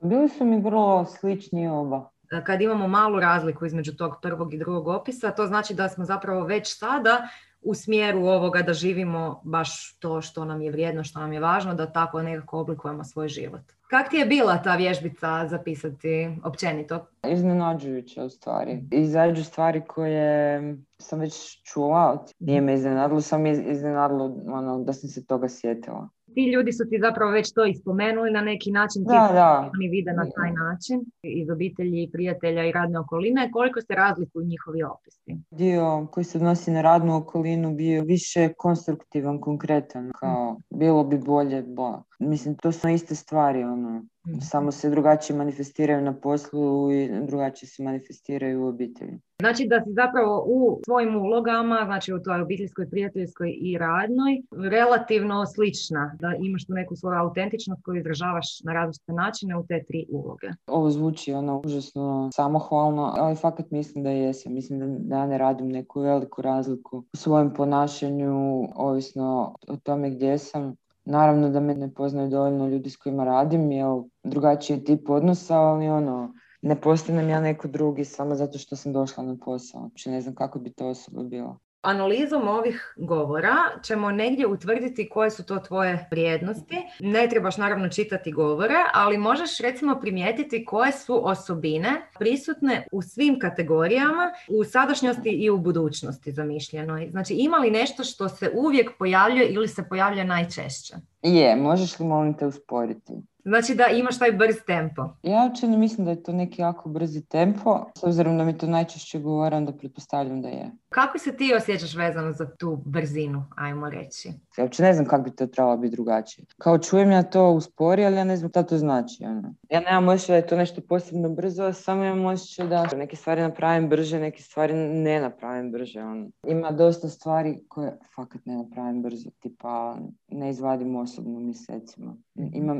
Bili 0.00 0.28
su 0.28 0.44
mi 0.44 0.60
vrlo 0.60 1.04
slični 1.04 1.68
oba. 1.68 2.10
Kad 2.44 2.60
imamo 2.60 2.88
malu 2.88 3.20
razliku 3.20 3.66
između 3.66 3.96
tog 3.96 4.12
prvog 4.22 4.54
i 4.54 4.58
drugog 4.58 4.88
opisa, 4.88 5.30
to 5.30 5.46
znači 5.46 5.74
da 5.74 5.88
smo 5.88 6.04
zapravo 6.04 6.44
već 6.44 6.78
sada 6.78 7.28
u 7.62 7.74
smjeru 7.74 8.24
ovoga 8.24 8.62
da 8.62 8.72
živimo 8.72 9.40
baš 9.44 9.98
to 9.98 10.20
što 10.22 10.44
nam 10.44 10.62
je 10.62 10.70
vrijedno, 10.70 11.04
što 11.04 11.20
nam 11.20 11.32
je 11.32 11.40
važno, 11.40 11.74
da 11.74 11.92
tako 11.92 12.22
nekako 12.22 12.60
oblikujemo 12.60 13.04
svoj 13.04 13.28
život. 13.28 13.62
Kak 13.90 14.10
ti 14.10 14.16
je 14.16 14.26
bila 14.26 14.62
ta 14.62 14.76
vježbica 14.76 15.48
zapisati 15.48 16.36
općenito? 16.44 17.06
Iznenađujuće 17.28 18.22
u 18.22 18.30
stvari. 18.30 18.84
Izađu 18.90 19.44
stvari 19.44 19.82
koje 19.88 20.76
sam 20.98 21.20
već 21.20 21.62
čula, 21.62 22.24
nije 22.38 22.60
me 22.60 22.74
iznenadilo, 22.74 23.20
sam 23.20 23.46
iznenadilo 23.46 24.36
ono, 24.46 24.78
da 24.84 24.92
sam 24.92 25.08
se 25.08 25.26
toga 25.26 25.48
sjetila 25.48 26.08
ti 26.34 26.52
ljudi 26.52 26.72
su 26.72 26.84
ti 26.90 26.98
zapravo 27.00 27.30
već 27.30 27.52
to 27.52 27.64
ispomenuli 27.64 28.30
na 28.30 28.40
neki 28.40 28.70
način, 28.70 29.04
da, 29.04 29.28
ti 29.28 29.34
da. 29.34 29.70
oni 29.74 29.88
vide 29.88 30.12
na 30.12 30.26
taj 30.36 30.52
način 30.52 31.04
iz 31.22 31.50
obitelji, 31.50 32.10
prijatelja 32.12 32.64
i 32.64 32.72
radne 32.72 32.98
okoline. 32.98 33.50
Koliko 33.52 33.80
se 33.80 33.94
razlikuju 33.94 34.46
njihovi 34.46 34.82
opisi? 34.82 35.36
Dio 35.50 36.06
koji 36.12 36.24
se 36.24 36.38
odnosi 36.38 36.70
na 36.70 36.82
radnu 36.82 37.16
okolinu 37.16 37.74
bio 37.74 38.02
više 38.02 38.48
konstruktivan, 38.56 39.40
konkretan, 39.40 40.12
kao 40.20 40.56
bilo 40.70 41.04
bi 41.04 41.18
bolje, 41.18 41.62
bo. 41.62 42.02
Mislim, 42.20 42.56
to 42.56 42.72
su 42.72 42.88
iste 42.88 43.14
stvari, 43.14 43.64
ono. 43.64 44.04
Mhm. 44.28 44.38
Samo 44.40 44.72
se 44.72 44.90
drugačije 44.90 45.36
manifestiraju 45.36 46.02
na 46.02 46.14
poslu 46.14 46.92
i 46.92 47.10
drugačije 47.26 47.68
se 47.68 47.82
manifestiraju 47.82 48.62
u 48.62 48.66
obitelji. 48.66 49.18
Znači 49.40 49.66
da 49.66 49.80
si 49.84 49.92
zapravo 49.92 50.44
u 50.46 50.80
svojim 50.84 51.16
ulogama, 51.16 51.82
znači 51.84 52.12
u 52.12 52.22
toj 52.22 52.40
obiteljskoj, 52.40 52.90
prijateljskoj 52.90 53.54
i 53.60 53.78
radnoj, 53.78 54.42
relativno 54.70 55.46
slična. 55.46 56.16
Da 56.20 56.34
imaš 56.40 56.66
tu 56.66 56.72
neku 56.72 56.96
svoju 56.96 57.18
autentičnost 57.18 57.82
koju 57.82 57.98
izražavaš 57.98 58.46
na 58.64 58.72
različite 58.72 59.12
načine 59.12 59.56
u 59.56 59.66
te 59.66 59.84
tri 59.88 60.06
uloge. 60.10 60.48
Ovo 60.66 60.90
zvuči 60.90 61.32
ono 61.32 61.62
užasno 61.64 62.30
samohvalno, 62.32 63.14
ali 63.16 63.36
fakat 63.36 63.70
mislim 63.70 64.04
da 64.04 64.10
jesam. 64.10 64.52
Mislim 64.54 64.78
da, 64.78 64.86
da 64.86 65.16
ja 65.16 65.26
ne 65.26 65.38
radim 65.38 65.68
neku 65.68 66.00
veliku 66.00 66.42
razliku 66.42 66.98
u 66.98 67.16
svojem 67.16 67.54
ponašanju, 67.54 68.62
ovisno 68.76 69.54
o 69.68 69.76
tome 69.76 70.10
gdje 70.10 70.38
sam. 70.38 70.76
Naravno 71.10 71.48
da 71.50 71.60
me 71.60 71.74
ne 71.74 71.94
poznaju 71.94 72.28
dovoljno 72.30 72.68
ljudi 72.68 72.90
s 72.90 72.96
kojima 72.96 73.24
radim, 73.24 73.72
jer 73.72 73.86
drugačiji 74.24 74.84
tip 74.84 75.10
odnosa, 75.10 75.58
ali 75.58 75.88
ono, 75.88 76.34
ne 76.62 76.80
postanem 76.80 77.28
ja 77.28 77.40
neko 77.40 77.68
drugi 77.68 78.04
samo 78.04 78.34
zato 78.34 78.58
što 78.58 78.76
sam 78.76 78.92
došla 78.92 79.24
na 79.24 79.36
posao. 79.44 79.80
Znači 79.80 80.10
ne 80.10 80.20
znam 80.20 80.34
kako 80.34 80.58
bi 80.58 80.72
to 80.72 80.88
osoba 80.88 81.22
bila. 81.22 81.58
Analizom 81.82 82.48
ovih 82.48 82.94
govora 82.96 83.56
ćemo 83.82 84.10
negdje 84.10 84.46
utvrditi 84.46 85.08
koje 85.08 85.30
su 85.30 85.44
to 85.44 85.58
tvoje 85.58 86.08
vrijednosti. 86.10 86.76
Ne 87.00 87.28
trebaš 87.28 87.56
naravno 87.56 87.88
čitati 87.88 88.32
govore, 88.32 88.74
ali 88.94 89.18
možeš 89.18 89.58
recimo 89.58 90.00
primijetiti 90.00 90.64
koje 90.64 90.92
su 90.92 91.28
osobine 91.28 92.02
prisutne 92.18 92.86
u 92.92 93.02
svim 93.02 93.38
kategorijama, 93.38 94.32
u 94.48 94.64
sadašnjosti 94.64 95.30
i 95.30 95.50
u 95.50 95.58
budućnosti 95.58 96.32
zamišljenoj. 96.32 97.08
Znači 97.10 97.34
ima 97.34 97.56
li 97.56 97.70
nešto 97.70 98.04
što 98.04 98.28
se 98.28 98.50
uvijek 98.54 98.90
pojavljuje 98.98 99.48
ili 99.48 99.68
se 99.68 99.88
pojavlja 99.88 100.24
najčešće? 100.24 100.94
Je, 101.22 101.56
možeš 101.56 101.98
li 101.98 102.06
molim 102.06 102.34
te 102.34 102.46
usporiti? 102.46 103.12
Znači 103.44 103.74
da 103.74 103.86
imaš 103.86 104.18
taj 104.18 104.32
brz 104.32 104.56
tempo. 104.66 105.08
Ja 105.22 105.44
uopće 105.44 105.68
ne 105.68 105.76
mislim 105.78 106.04
da 106.04 106.10
je 106.10 106.22
to 106.22 106.32
neki 106.32 106.62
jako 106.62 106.88
brzi 106.88 107.26
tempo. 107.26 107.86
S 107.98 108.02
obzirom 108.02 108.38
da 108.38 108.44
mi 108.44 108.58
to 108.58 108.66
najčešće 108.66 109.18
govore, 109.18 109.56
onda 109.56 109.72
pretpostavljam 109.72 110.42
da 110.42 110.48
je. 110.48 110.70
Kako 110.88 111.18
se 111.18 111.36
ti 111.36 111.54
osjećaš 111.56 111.94
vezano 111.94 112.32
za 112.32 112.56
tu 112.56 112.82
brzinu, 112.84 113.44
ajmo 113.56 113.90
reći? 113.90 114.28
Ja 114.58 114.64
uopće 114.64 114.82
ne 114.82 114.92
znam 114.92 115.06
kako 115.06 115.22
bi 115.22 115.30
to 115.30 115.46
trebalo 115.46 115.76
biti 115.76 115.96
drugačije. 115.96 116.44
Kao 116.58 116.78
čujem 116.78 117.10
ja 117.10 117.22
to 117.22 117.50
uspori, 117.50 118.04
ali 118.04 118.16
ja 118.16 118.24
ne 118.24 118.36
znam 118.36 118.50
šta 118.50 118.62
to 118.62 118.78
znači. 118.78 119.24
Ono. 119.24 119.54
Ja 119.70 119.80
nemam 119.80 120.08
osjećaj 120.08 120.32
da 120.32 120.36
je 120.36 120.46
to 120.46 120.56
nešto 120.56 120.80
posebno 120.80 121.28
brzo, 121.28 121.72
samo 121.72 122.04
imam 122.04 122.24
osjećaj 122.24 122.66
da 122.66 122.88
neke 122.96 123.16
stvari 123.16 123.40
napravim 123.40 123.88
brže, 123.88 124.20
neke 124.20 124.42
stvari 124.42 124.74
ne 124.74 125.20
napravim 125.20 125.72
brže. 125.72 126.00
Ono. 126.00 126.28
Ima 126.46 126.70
dosta 126.70 127.08
stvari 127.08 127.60
koje 127.68 127.98
fakat 128.16 128.46
ne 128.46 128.56
napravim 128.56 129.02
brzo, 129.02 129.30
tipa 129.40 129.96
ne 130.28 130.50
izvadim 130.50 130.96
osobno 130.96 131.40
mjesecima. 131.40 132.16
Mhm. 132.38 132.48
Imam 132.52 132.78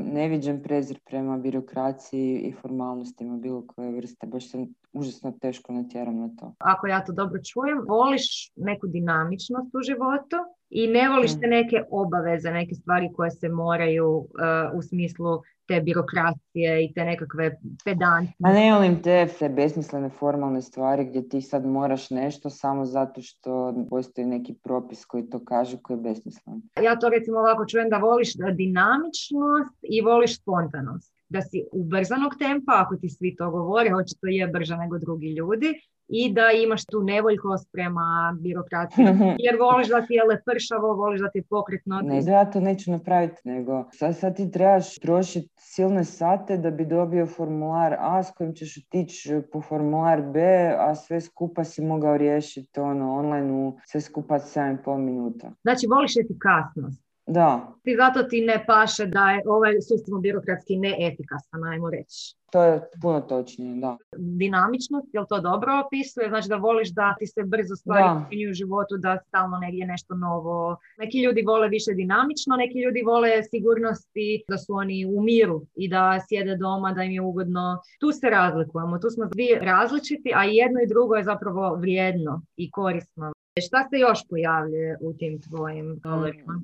neviđen 0.51 0.63
prezir 0.63 0.99
prema 1.05 1.37
birokraciji 1.37 2.39
i 2.39 2.51
formalnostima 2.51 3.37
bilo 3.37 3.67
koje 3.67 3.91
vrste. 3.91 4.27
Baš 4.27 4.49
sam 4.51 4.67
užasno 4.93 5.31
teško 5.41 5.73
natjeram 5.73 6.19
na 6.19 6.29
to. 6.39 6.53
Ako 6.59 6.87
ja 6.87 7.05
to 7.05 7.13
dobro 7.13 7.39
čujem, 7.43 7.85
voliš 7.87 8.51
neku 8.55 8.87
dinamičnost 8.87 9.75
u 9.75 9.81
životu 9.81 10.37
i 10.71 10.87
ne 10.87 11.09
voliš 11.09 11.39
te 11.39 11.47
neke 11.47 11.83
obaveze, 11.89 12.51
neke 12.51 12.75
stvari 12.75 13.09
koje 13.15 13.31
se 13.31 13.49
moraju 13.49 14.07
uh, 14.07 14.27
u 14.73 14.81
smislu 14.81 15.41
te 15.67 15.81
birokracije 15.81 16.85
i 16.85 16.93
te 16.93 17.05
nekakve 17.05 17.57
pedantne. 17.85 18.33
A 18.43 18.53
ne 18.53 18.73
volim 18.73 19.01
te, 19.01 19.27
te 19.39 19.49
besmislene 19.49 20.09
formalne 20.09 20.61
stvari 20.61 21.05
gdje 21.05 21.29
ti 21.29 21.41
sad 21.41 21.65
moraš 21.65 22.09
nešto 22.09 22.49
samo 22.49 22.85
zato 22.85 23.21
što 23.21 23.73
postoji 23.89 24.27
neki 24.27 24.55
propis 24.63 25.05
koji 25.05 25.29
to 25.29 25.45
kaže 25.45 25.77
koji 25.81 25.97
je 25.97 26.01
besmislen. 26.01 26.61
Ja 26.83 26.99
to 26.99 27.09
recimo 27.09 27.39
ovako 27.39 27.65
čujem 27.65 27.89
da 27.89 27.97
voliš 27.97 28.33
dinamičnost 28.35 29.77
i 29.81 30.01
voliš 30.01 30.41
spontanost 30.41 31.13
da 31.29 31.41
si 31.41 31.63
ubrzanog 31.71 32.31
tempa, 32.39 32.71
ako 32.75 32.95
ti 32.95 33.09
svi 33.09 33.35
to 33.35 33.51
govore, 33.51 33.95
očito 33.95 34.27
je 34.27 34.47
brža 34.47 34.75
nego 34.75 34.97
drugi 34.97 35.27
ljudi, 35.27 35.73
i 36.13 36.33
da 36.33 36.51
imaš 36.63 36.85
tu 36.85 37.03
nevoljkost 37.03 37.69
prema 37.71 38.37
birokraciji. 38.39 39.05
Jer 39.45 39.55
voliš 39.59 39.87
da 39.87 40.05
ti 40.05 40.13
je 40.13 40.23
lepršavo, 40.23 40.93
voliš 40.93 41.21
da 41.21 41.29
ti 41.29 41.37
je 41.37 41.43
pokretno. 41.49 42.01
Ne, 42.03 42.21
ja 42.25 42.45
to 42.51 42.59
neću 42.59 42.91
napraviti, 42.91 43.41
nego 43.43 43.83
sad, 43.91 44.17
sad 44.17 44.35
ti 44.35 44.51
trebaš 44.51 44.95
trošiti 44.99 45.49
silne 45.57 46.03
sate 46.03 46.57
da 46.57 46.71
bi 46.71 46.85
dobio 46.85 47.25
formular 47.27 47.95
A 47.99 48.23
s 48.23 48.31
kojim 48.31 48.53
ćeš 48.53 48.77
otići 48.77 49.41
po 49.51 49.61
formular 49.61 50.21
B, 50.21 50.41
a 50.77 50.95
sve 50.95 51.21
skupa 51.21 51.63
si 51.63 51.81
mogao 51.81 52.17
riješiti 52.17 52.79
ono, 52.79 53.13
online 53.15 53.53
u 53.53 53.77
sve 53.85 54.01
skupa 54.01 54.35
7,5 54.35 54.97
minuta. 54.97 55.51
Znači, 55.61 55.87
voliš 55.87 56.13
efikasnost. 56.17 57.10
Da. 57.33 57.73
I 57.83 57.95
zato 57.95 58.23
ti 58.23 58.41
ne 58.41 58.63
paše 58.67 59.05
da 59.05 59.31
je 59.31 59.41
ovaj 59.45 59.81
sustav 59.81 60.19
birokratski 60.19 60.77
neefikasan, 60.77 61.63
ajmo 61.63 61.89
reći. 61.89 62.35
To 62.51 62.63
je 62.63 62.81
puno 63.01 63.21
točnije, 63.21 63.75
da. 63.81 63.97
Dinamičnost, 64.17 65.07
jel 65.13 65.25
to 65.29 65.39
dobro 65.39 65.71
opisuje? 65.85 66.29
Znači 66.29 66.49
da 66.49 66.55
voliš 66.55 66.89
da 66.89 67.15
ti 67.19 67.27
se 67.27 67.43
brzo 67.43 67.75
stvari 67.75 68.49
u 68.49 68.53
životu, 68.53 68.97
da 68.97 69.17
stalno 69.27 69.57
negdje 69.57 69.85
nešto 69.85 70.15
novo. 70.15 70.77
Neki 70.97 71.23
ljudi 71.23 71.41
vole 71.41 71.67
više 71.67 71.91
dinamično, 71.93 72.55
neki 72.55 72.79
ljudi 72.79 73.01
vole 73.05 73.43
sigurnosti, 73.43 74.43
da 74.47 74.57
su 74.57 74.73
oni 74.73 75.05
u 75.05 75.21
miru 75.21 75.65
i 75.75 75.89
da 75.89 76.19
sjede 76.27 76.55
doma, 76.55 76.93
da 76.93 77.03
im 77.03 77.11
je 77.11 77.21
ugodno. 77.21 77.81
Tu 77.99 78.11
se 78.11 78.29
razlikujemo, 78.29 78.99
tu 78.99 79.09
smo 79.09 79.25
svi 79.33 79.57
različiti, 79.61 80.31
a 80.35 80.43
jedno 80.43 80.79
i 80.81 80.87
drugo 80.87 81.15
je 81.15 81.23
zapravo 81.23 81.75
vrijedno 81.75 82.41
i 82.57 82.71
korisno. 82.71 83.31
Šta 83.67 83.87
se 83.89 83.97
još 83.97 84.19
pojavljuje 84.29 84.97
u 85.01 85.13
tim 85.13 85.41
tvojim 85.41 85.99
govorima? 86.03 86.61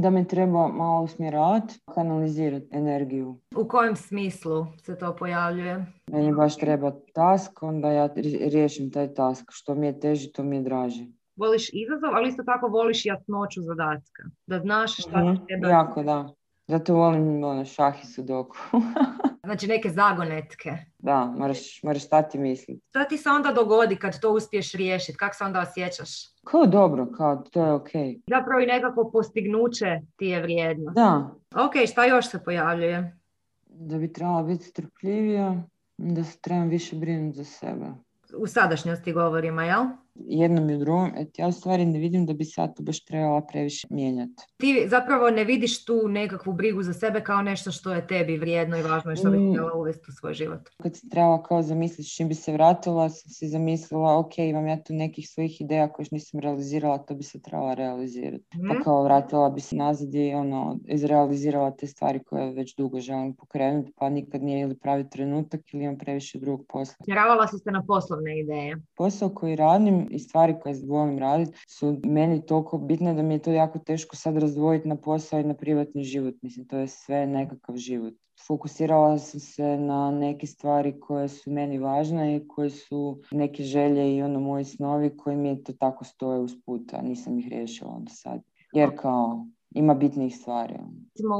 Da 0.00 0.10
me 0.10 0.24
treba 0.24 0.68
malo 0.68 1.02
usmjeravati, 1.02 1.80
kanalizirati 1.94 2.66
energiju. 2.70 3.40
U 3.56 3.68
kojem 3.68 3.96
smislu 3.96 4.66
se 4.82 4.98
to 4.98 5.16
pojavljuje? 5.16 5.86
Meni 6.10 6.32
baš 6.32 6.56
treba 6.56 6.92
task, 7.14 7.62
onda 7.62 7.92
ja 7.92 8.08
riješim 8.52 8.90
taj 8.90 9.14
task. 9.14 9.44
Što 9.50 9.74
mi 9.74 9.86
je 9.86 10.00
teži, 10.00 10.32
to 10.32 10.42
mi 10.42 10.56
je 10.56 10.62
draže. 10.62 11.06
Voliš 11.36 11.70
izazov, 11.72 12.14
ali 12.14 12.28
isto 12.28 12.42
tako 12.42 12.68
voliš 12.68 13.06
jasnoću 13.06 13.62
zadatka. 13.62 14.22
Da 14.46 14.58
znaš 14.58 14.96
šta 14.96 15.24
mm, 15.24 15.46
treba... 15.46 15.68
Jako, 15.68 16.02
da. 16.02 16.34
Zato 16.66 16.94
volim 16.94 17.44
ono, 17.44 17.64
šah 17.64 18.04
i 18.04 18.06
sudoku. 18.06 18.56
znači 19.44 19.66
neke 19.66 19.90
zagonetke. 19.90 20.70
Da, 20.98 21.24
moraš, 21.24 21.82
moraš 21.82 22.04
stati 22.04 22.38
misliti. 22.38 22.80
Šta 22.88 23.04
ti 23.04 23.18
se 23.18 23.28
onda 23.28 23.52
dogodi 23.52 23.96
kad 23.96 24.20
to 24.20 24.30
uspiješ 24.30 24.72
riješiti? 24.72 25.18
Kako 25.18 25.36
se 25.36 25.44
onda 25.44 25.60
osjećaš? 25.60 26.10
Kao 26.44 26.66
dobro, 26.66 27.06
kao 27.16 27.36
to 27.36 27.64
je 27.64 27.72
ok. 27.72 27.90
Zapravo 28.30 28.60
i 28.60 28.66
nekako 28.66 29.10
postignuće 29.12 30.00
ti 30.16 30.26
je 30.26 30.42
vrijedno. 30.42 30.92
Da. 30.92 31.30
Ok, 31.54 31.72
šta 31.90 32.04
još 32.04 32.30
se 32.30 32.44
pojavljuje? 32.44 33.18
Da 33.66 33.98
bi 33.98 34.12
trebala 34.12 34.42
biti 34.42 34.64
strpljivija, 34.64 35.62
da 35.96 36.24
se 36.24 36.40
trebam 36.40 36.68
više 36.68 36.96
brinuti 36.96 37.36
za 37.36 37.44
sebe. 37.44 37.86
U 38.36 38.46
sadašnjosti 38.46 39.12
govorimo, 39.12 39.62
jel? 39.62 39.84
Jednom 40.14 40.70
i 40.70 40.78
drugom, 40.78 41.12
ja 41.36 41.48
u 41.48 41.52
stvari 41.52 41.86
ne 41.86 41.98
vidim 41.98 42.26
da 42.26 42.32
bi 42.32 42.44
sad 42.44 42.76
to 42.76 42.82
baš 42.82 43.04
trebala 43.04 43.40
previše 43.40 43.86
mijenjati. 43.90 44.42
Ti 44.56 44.86
zapravo 44.88 45.30
ne 45.30 45.44
vidiš 45.44 45.84
tu 45.84 46.08
nekakvu 46.08 46.52
brigu 46.52 46.82
za 46.82 46.92
sebe 46.92 47.20
kao 47.20 47.42
nešto 47.42 47.70
što 47.70 47.94
je 47.94 48.06
tebi 48.06 48.36
vrijedno 48.36 48.78
i 48.78 48.82
važno 48.82 49.12
i 49.12 49.16
što 49.16 49.30
bi 49.30 49.38
mm. 49.38 49.50
htjela 49.50 49.72
uvesti 49.74 50.06
u 50.08 50.12
svoj 50.12 50.34
život. 50.34 50.60
Kad 50.82 50.96
si 50.96 51.08
trebala 51.08 51.42
kao 51.42 51.62
zamisliti 51.62 52.10
čim 52.10 52.28
bi 52.28 52.34
se 52.34 52.52
vratila, 52.52 53.08
sam 53.08 53.30
si 53.30 53.48
zamislila, 53.48 54.18
ok, 54.18 54.38
imam 54.38 54.66
ja 54.66 54.82
tu 54.82 54.94
nekih 54.94 55.28
svojih 55.28 55.60
ideja 55.60 55.92
koje 55.92 56.06
nisam 56.10 56.40
realizirala, 56.40 56.98
to 56.98 57.14
bi 57.14 57.22
se 57.22 57.42
trebala 57.42 57.74
realizirati. 57.74 58.44
Mm. 58.54 58.68
Pa 58.68 58.84
kao 58.84 59.04
vratila 59.04 59.50
bi 59.50 59.60
se 59.60 59.76
nazad 59.76 60.14
i 60.14 60.34
ono, 60.34 60.78
izrealizirala 60.86 61.70
te 61.70 61.86
stvari 61.86 62.24
koje 62.24 62.52
već 62.52 62.76
dugo 62.76 63.00
želim 63.00 63.34
pokrenuti, 63.34 63.92
pa 63.96 64.08
nikad 64.08 64.42
nije 64.42 64.60
ili 64.60 64.78
pravi 64.78 65.10
trenutak 65.10 65.74
ili 65.74 65.84
imam 65.84 65.98
previše 65.98 66.38
drugog 66.38 66.66
posla. 66.68 67.04
Vjeravala 67.06 67.46
si 67.46 67.58
se 67.58 67.70
na 67.70 67.84
poslovne 67.86 68.40
ideje? 68.40 68.76
Posao 68.96 69.28
koji 69.28 69.56
radim 69.56 70.03
i 70.10 70.18
stvari 70.18 70.54
koje 70.62 70.74
volim 70.86 71.18
raditi 71.18 71.58
su 71.68 72.00
meni 72.04 72.46
toliko 72.46 72.78
bitne 72.78 73.14
da 73.14 73.22
mi 73.22 73.34
je 73.34 73.42
to 73.42 73.52
jako 73.52 73.78
teško 73.78 74.16
sad 74.16 74.36
razdvojiti 74.36 74.88
na 74.88 74.96
posao 74.96 75.40
i 75.40 75.44
na 75.44 75.54
privatni 75.54 76.04
život. 76.04 76.34
Mislim, 76.42 76.66
to 76.66 76.78
je 76.78 76.88
sve 76.88 77.26
nekakav 77.26 77.76
život. 77.76 78.14
Fokusirala 78.46 79.18
sam 79.18 79.40
se 79.40 79.76
na 79.76 80.10
neke 80.10 80.46
stvari 80.46 81.00
koje 81.00 81.28
su 81.28 81.50
meni 81.50 81.78
važne 81.78 82.36
i 82.36 82.48
koje 82.48 82.70
su 82.70 83.20
neke 83.30 83.62
želje 83.62 84.16
i 84.16 84.22
ono 84.22 84.40
moji 84.40 84.64
snovi 84.64 85.16
koji 85.16 85.36
mi 85.36 85.48
je 85.48 85.64
to 85.64 85.72
tako 85.72 86.04
stoje 86.04 86.40
uz 86.40 86.52
puta. 86.66 87.02
Nisam 87.02 87.38
ih 87.38 87.48
riješila 87.48 87.98
do 87.98 88.10
sad. 88.10 88.40
Jer 88.72 88.90
kao 88.96 89.46
ima 89.70 89.94
bitnih 89.94 90.36
stvari. 90.36 90.74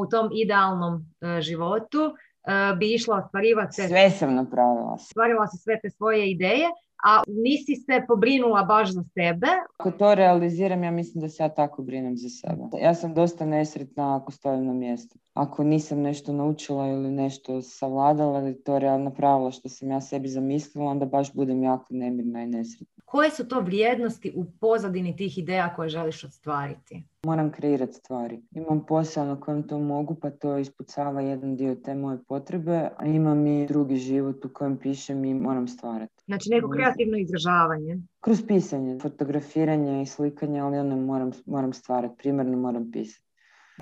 U 0.01 0.07
tom 0.07 0.29
idealnom 0.33 0.95
e, 1.21 1.41
životu 1.41 1.99
e, 1.99 2.77
bi 2.77 2.95
išla 2.95 3.17
ostvarivati... 3.17 3.83
Sve 3.83 4.11
sam 4.11 4.35
napravila. 4.35 4.93
Ostvarila 4.93 5.47
si 5.47 5.59
sve 5.59 5.81
te 5.83 5.91
svoje 5.91 6.31
ideje, 6.31 6.69
a 7.05 7.23
nisi 7.27 7.77
se 7.77 8.05
pobrinula 8.09 8.63
baš 8.63 8.93
za 8.93 9.03
sebe. 9.03 9.47
Ako 9.79 9.91
to 9.91 10.15
realiziram, 10.15 10.85
ja 10.85 10.91
mislim 10.91 11.21
da 11.21 11.29
se 11.29 11.43
ja 11.43 11.49
tako 11.49 11.83
brinem 11.83 12.17
za 12.17 12.29
sebe. 12.29 12.63
Ja 12.83 12.95
sam 12.95 13.15
dosta 13.15 13.47
nesretna 13.47 14.17
ako 14.17 14.33
stojim 14.33 14.67
na 14.67 14.73
mjestu. 14.73 15.19
Ako 15.35 15.65
nisam 15.65 16.01
nešto 16.01 16.33
naučila 16.33 16.89
ili 16.89 17.11
nešto 17.11 17.63
savladala 17.63 18.39
ili 18.39 18.63
to 18.63 18.79
realno 18.79 19.05
napravila 19.05 19.51
što 19.51 19.69
sam 19.69 19.91
ja 19.91 20.01
sebi 20.01 20.29
zamislila, 20.29 20.91
onda 20.91 21.07
baš 21.07 21.33
budem 21.33 21.63
jako 21.63 21.87
nemirna 21.91 22.43
i 22.43 22.47
nesretna. 22.47 23.03
Koje 23.05 23.31
su 23.31 23.49
to 23.49 23.61
vrijednosti 23.61 24.33
u 24.37 24.45
pozadini 24.61 25.17
tih 25.17 25.39
ideja 25.39 25.75
koje 25.77 25.89
želiš 25.89 26.25
ostvariti? 26.25 27.05
Moram 27.25 27.53
kreirati 27.53 27.93
stvari. 27.93 28.43
Imam 28.51 28.87
posao 28.87 29.25
na 29.25 29.41
kojem 29.41 29.69
to 29.69 29.79
mogu, 29.79 30.15
pa 30.15 30.31
to 30.31 30.59
ispucava 30.59 31.21
jedan 31.21 31.57
dio 31.57 31.75
te 31.75 31.95
moje 31.95 32.19
potrebe, 32.29 32.89
a 32.97 33.07
imam 33.07 33.47
i 33.47 33.67
drugi 33.67 33.97
život 33.97 34.45
u 34.45 34.49
kojem 34.55 34.77
pišem 34.77 35.25
i 35.25 35.35
moram 35.35 35.69
stvarati. 35.69 36.23
Znači 36.27 36.51
neko 36.51 36.71
kreativno 36.71 37.19
izražavanje? 37.19 37.99
Kroz 38.21 38.43
pisanje, 38.49 38.99
fotografiranje 38.99 40.03
i 40.03 40.07
slikanje, 40.07 40.61
ali 40.61 40.79
ono 40.79 40.97
moram, 40.97 41.31
moram 41.47 41.73
stvarati, 41.73 42.15
primarno 42.19 42.57
moram 42.59 42.91
pisati. 42.91 43.25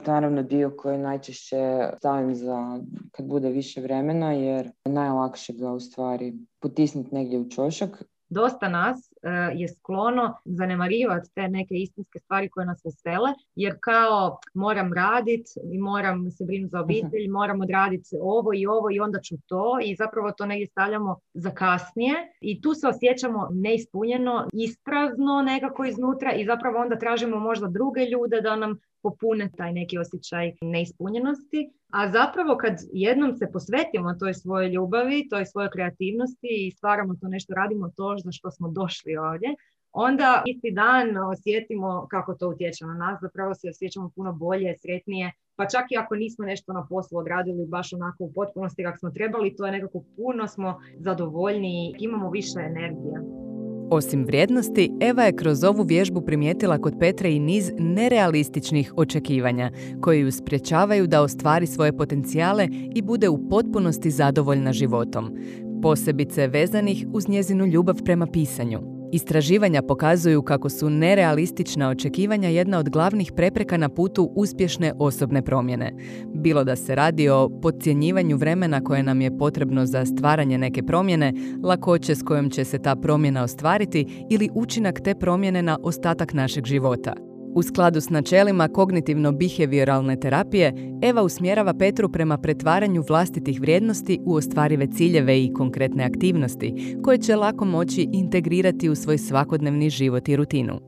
Naravno 0.06 0.42
dio 0.42 0.72
koji 0.76 0.98
najčešće 0.98 1.90
stavim 1.98 2.34
za 2.34 2.80
kad 3.10 3.26
bude 3.26 3.50
više 3.50 3.80
vremena 3.80 4.32
jer 4.32 4.70
najlakše 4.84 5.52
ga 5.52 5.72
u 5.72 5.80
stvari 5.80 6.34
potisnuti 6.60 7.14
negdje 7.14 7.38
u 7.38 7.48
čošak 7.50 8.04
dosta 8.32 8.68
nas 8.68 9.11
je 9.54 9.68
sklono 9.68 10.34
zanemarivati 10.44 11.30
te 11.34 11.48
neke 11.48 11.74
istinske 11.74 12.18
stvari 12.18 12.48
koje 12.48 12.66
nas 12.66 12.84
vesele, 12.84 13.30
jer 13.54 13.76
kao 13.80 14.38
moram 14.54 14.92
raditi 14.92 15.50
i 15.72 15.78
moram 15.78 16.30
se 16.30 16.44
brinuti 16.44 16.70
za 16.70 16.80
obitelj, 16.80 17.24
mhm. 17.24 17.32
moram 17.32 17.60
odraditi 17.60 18.16
ovo 18.20 18.50
i 18.54 18.66
ovo 18.66 18.90
i 18.90 19.00
onda 19.00 19.20
ću 19.20 19.36
to 19.46 19.78
i 19.84 19.96
zapravo 19.96 20.32
to 20.32 20.46
negdje 20.46 20.66
stavljamo 20.66 21.16
za 21.34 21.50
kasnije 21.50 22.14
i 22.40 22.60
tu 22.60 22.74
se 22.74 22.88
osjećamo 22.88 23.48
neispunjeno, 23.52 24.48
isprazno 24.52 25.42
nekako 25.42 25.84
iznutra 25.84 26.32
i 26.32 26.44
zapravo 26.44 26.78
onda 26.78 26.98
tražimo 26.98 27.38
možda 27.38 27.66
druge 27.66 28.00
ljude 28.00 28.40
da 28.40 28.56
nam 28.56 28.78
popune 29.02 29.50
taj 29.56 29.72
neki 29.72 29.98
osjećaj 29.98 30.52
neispunjenosti. 30.60 31.70
A 31.90 32.10
zapravo 32.10 32.56
kad 32.56 32.74
jednom 32.92 33.36
se 33.36 33.52
posvetimo 33.52 34.14
toj 34.14 34.34
svojoj 34.34 34.68
ljubavi, 34.68 35.28
toj 35.30 35.46
svojoj 35.46 35.70
kreativnosti 35.70 36.66
i 36.66 36.70
stvaramo 36.70 37.14
to 37.20 37.28
nešto, 37.28 37.54
radimo 37.54 37.90
to 37.96 38.16
za 38.24 38.32
što 38.32 38.50
smo 38.50 38.68
došli 38.68 39.16
ovdje, 39.16 39.54
onda 39.92 40.42
isti 40.46 40.70
dan 40.70 41.16
osjetimo 41.16 42.06
kako 42.10 42.34
to 42.34 42.48
utječe 42.48 42.84
na 42.84 42.94
nas, 42.94 43.20
zapravo 43.20 43.54
se 43.54 43.68
osjećamo 43.68 44.10
puno 44.16 44.32
bolje, 44.32 44.76
sretnije, 44.78 45.32
pa 45.56 45.66
čak 45.66 45.92
i 45.92 45.96
ako 45.96 46.14
nismo 46.14 46.44
nešto 46.44 46.72
na 46.72 46.86
poslu 46.86 47.18
odradili 47.18 47.66
baš 47.66 47.92
onako 47.92 48.24
u 48.24 48.32
potpunosti 48.32 48.84
kako 48.84 48.98
smo 48.98 49.10
trebali, 49.10 49.56
to 49.56 49.66
je 49.66 49.72
nekako 49.72 50.04
puno 50.16 50.48
smo 50.48 50.80
zadovoljniji, 50.98 51.94
imamo 51.98 52.30
više 52.30 52.60
energije. 52.60 53.51
Osim 53.92 54.24
vrijednosti, 54.24 54.92
Eva 55.00 55.22
je 55.22 55.36
kroz 55.36 55.64
ovu 55.64 55.82
vježbu 55.82 56.20
primijetila 56.20 56.78
kod 56.78 56.94
Petre 57.00 57.32
i 57.32 57.38
niz 57.38 57.72
nerealističnih 57.78 58.92
očekivanja 58.96 59.70
koji 60.00 60.20
ju 60.20 60.32
sprječavaju 60.32 61.06
da 61.06 61.22
ostvari 61.22 61.66
svoje 61.66 61.96
potencijale 61.96 62.68
i 62.94 63.02
bude 63.02 63.28
u 63.28 63.48
potpunosti 63.48 64.10
zadovoljna 64.10 64.72
životom, 64.72 65.36
posebice 65.82 66.46
vezanih 66.46 67.06
uz 67.12 67.28
njezinu 67.28 67.66
ljubav 67.66 68.02
prema 68.04 68.26
pisanju. 68.26 69.01
Istraživanja 69.12 69.82
pokazuju 69.82 70.42
kako 70.42 70.68
su 70.68 70.90
nerealistična 70.90 71.88
očekivanja 71.88 72.48
jedna 72.48 72.78
od 72.78 72.88
glavnih 72.88 73.32
prepreka 73.36 73.76
na 73.76 73.88
putu 73.88 74.32
uspješne 74.34 74.92
osobne 74.98 75.42
promjene. 75.42 75.92
Bilo 76.34 76.64
da 76.64 76.76
se 76.76 76.94
radi 76.94 77.28
o 77.28 77.48
podcjenjivanju 77.62 78.36
vremena 78.36 78.84
koje 78.84 79.02
nam 79.02 79.20
je 79.20 79.38
potrebno 79.38 79.86
za 79.86 80.04
stvaranje 80.04 80.58
neke 80.58 80.82
promjene, 80.82 81.32
lakoće 81.62 82.14
s 82.14 82.22
kojom 82.22 82.50
će 82.50 82.64
se 82.64 82.78
ta 82.78 82.96
promjena 82.96 83.42
ostvariti 83.42 84.26
ili 84.30 84.50
učinak 84.54 85.00
te 85.00 85.14
promjene 85.14 85.62
na 85.62 85.78
ostatak 85.82 86.32
našeg 86.32 86.66
života. 86.66 87.31
U 87.54 87.62
skladu 87.62 88.00
s 88.00 88.10
načelima 88.10 88.68
kognitivno-bihevioralne 88.68 90.20
terapije, 90.20 90.72
Eva 91.02 91.22
usmjerava 91.22 91.74
Petru 91.74 92.08
prema 92.08 92.38
pretvaranju 92.38 93.04
vlastitih 93.08 93.60
vrijednosti 93.60 94.20
u 94.24 94.34
ostvarive 94.34 94.86
ciljeve 94.86 95.38
i 95.38 95.52
konkretne 95.52 96.04
aktivnosti, 96.04 96.96
koje 97.04 97.18
će 97.18 97.36
lako 97.36 97.64
moći 97.64 98.08
integrirati 98.12 98.88
u 98.88 98.94
svoj 98.94 99.18
svakodnevni 99.18 99.90
život 99.90 100.28
i 100.28 100.36
rutinu. 100.36 100.80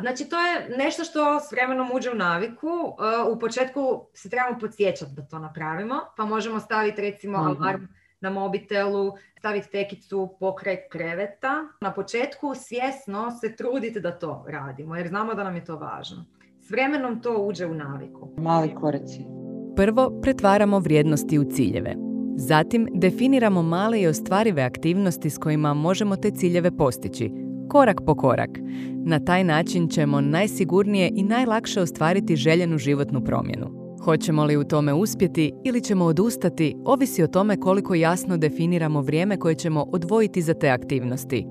Znači, 0.00 0.28
to 0.28 0.36
je 0.40 0.76
nešto 0.78 1.04
što 1.04 1.40
s 1.40 1.52
vremenom 1.52 1.88
uđe 1.94 2.10
u 2.10 2.14
naviku. 2.14 2.66
Uh, 2.66 3.36
u 3.36 3.38
početku 3.38 3.80
se 4.14 4.30
trebamo 4.30 4.58
podsjećati 4.58 5.12
da 5.16 5.22
to 5.22 5.38
napravimo, 5.38 5.94
pa 6.16 6.24
možemo 6.24 6.60
staviti 6.60 7.02
recimo 7.02 7.38
alarm 7.38 7.82
na 8.20 8.30
mobitelu, 8.30 9.12
staviti 9.38 9.70
tekicu 9.70 10.36
pokraj 10.40 10.76
kreveta. 10.90 11.54
Na 11.80 11.92
početku 11.92 12.54
svjesno 12.54 13.30
se 13.30 13.56
trudite 13.56 14.00
da 14.00 14.18
to 14.18 14.44
radimo 14.48 14.96
jer 14.96 15.08
znamo 15.08 15.34
da 15.34 15.44
nam 15.44 15.56
je 15.56 15.64
to 15.64 15.76
važno. 15.76 16.24
S 16.60 16.70
vremenom 16.70 17.22
to 17.22 17.36
uđe 17.38 17.66
u 17.66 17.74
naviku. 17.74 18.28
Mali 18.36 18.74
koreci. 18.74 19.24
Prvo 19.76 20.20
pretvaramo 20.22 20.78
vrijednosti 20.78 21.38
u 21.38 21.44
ciljeve. 21.44 21.94
Zatim 22.36 22.88
definiramo 22.94 23.62
male 23.62 24.00
i 24.00 24.06
ostvarive 24.06 24.62
aktivnosti 24.62 25.30
s 25.30 25.38
kojima 25.38 25.74
možemo 25.74 26.16
te 26.16 26.30
ciljeve 26.30 26.76
postići, 26.76 27.32
korak 27.70 28.00
po 28.06 28.14
korak. 28.14 28.50
Na 29.04 29.24
taj 29.24 29.44
način 29.44 29.88
ćemo 29.88 30.20
najsigurnije 30.20 31.10
i 31.14 31.22
najlakše 31.22 31.80
ostvariti 31.80 32.36
željenu 32.36 32.78
životnu 32.78 33.24
promjenu. 33.24 33.77
Hoćemo 34.08 34.44
li 34.44 34.56
u 34.56 34.64
tome 34.64 34.92
uspjeti 34.92 35.52
ili 35.64 35.80
ćemo 35.80 36.04
odustati, 36.04 36.76
ovisi 36.84 37.22
o 37.22 37.26
tome 37.26 37.60
koliko 37.60 37.94
jasno 37.94 38.36
definiramo 38.36 39.00
vrijeme 39.00 39.38
koje 39.38 39.54
ćemo 39.54 39.86
odvojiti 39.92 40.42
za 40.42 40.54
te 40.54 40.68
aktivnosti. 40.68 41.46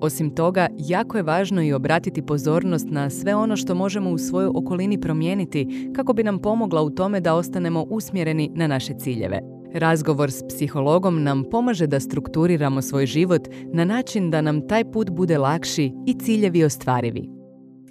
Osim 0.00 0.34
toga, 0.34 0.68
jako 0.78 1.16
je 1.16 1.22
važno 1.22 1.62
i 1.62 1.72
obratiti 1.72 2.26
pozornost 2.26 2.86
na 2.90 3.10
sve 3.10 3.34
ono 3.34 3.56
što 3.56 3.74
možemo 3.74 4.10
u 4.10 4.18
svojoj 4.18 4.50
okolini 4.54 5.00
promijeniti 5.00 5.90
kako 5.96 6.12
bi 6.12 6.22
nam 6.24 6.38
pomogla 6.38 6.82
u 6.82 6.90
tome 6.90 7.20
da 7.20 7.34
ostanemo 7.34 7.82
usmjereni 7.82 8.50
na 8.54 8.66
naše 8.66 8.94
ciljeve. 8.98 9.40
Razgovor 9.74 10.30
s 10.30 10.42
psihologom 10.48 11.22
nam 11.22 11.44
pomaže 11.50 11.86
da 11.86 12.00
strukturiramo 12.00 12.82
svoj 12.82 13.06
život 13.06 13.48
na 13.72 13.84
način 13.84 14.30
da 14.30 14.40
nam 14.40 14.68
taj 14.68 14.92
put 14.92 15.10
bude 15.10 15.38
lakši 15.38 15.92
i 16.06 16.18
ciljevi 16.18 16.64
ostvarivi. 16.64 17.30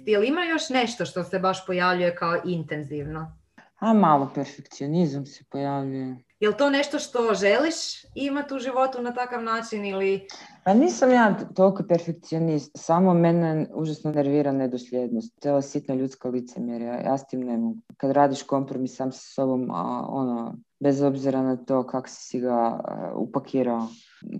Jel 0.06 0.24
ima 0.24 0.44
još 0.44 0.68
nešto 0.70 1.04
što 1.04 1.24
se 1.24 1.38
baš 1.38 1.66
pojavljuje 1.66 2.14
kao 2.14 2.36
intenzivno? 2.44 3.39
A 3.80 3.92
malo 3.92 4.30
perfekcionizam 4.34 5.26
se 5.26 5.44
pojavljuje. 5.50 6.16
Je 6.40 6.48
li 6.48 6.56
to 6.56 6.70
nešto 6.70 6.98
što 6.98 7.34
želiš 7.34 8.04
imati 8.14 8.54
u 8.54 8.58
životu 8.58 9.02
na 9.02 9.14
takav 9.14 9.42
način 9.42 9.84
ili... 9.84 10.26
Pa 10.64 10.74
nisam 10.74 11.10
ja 11.10 11.36
toliko 11.56 11.82
perfekcionist, 11.88 12.70
samo 12.74 13.14
mene 13.14 13.66
užasno 13.74 14.12
nervira 14.12 14.52
nedosljednost. 14.52 15.44
je 15.44 15.62
sitna 15.62 15.94
ljudska 15.94 16.28
licemjerja, 16.28 16.94
ja 16.94 17.18
s 17.18 17.26
tim 17.26 17.40
ne 17.40 17.56
mogu. 17.56 17.80
Kad 17.96 18.10
radiš 18.10 18.42
kompromis 18.42 18.96
sam 18.96 19.12
sa 19.12 19.20
sobom, 19.20 19.70
a 19.70 20.06
ono, 20.08 20.54
bez 20.80 21.02
obzira 21.02 21.42
na 21.42 21.56
to 21.56 21.86
kako 21.86 22.08
si 22.08 22.22
si 22.22 22.40
ga 22.40 22.80
upakirao, 23.14 23.88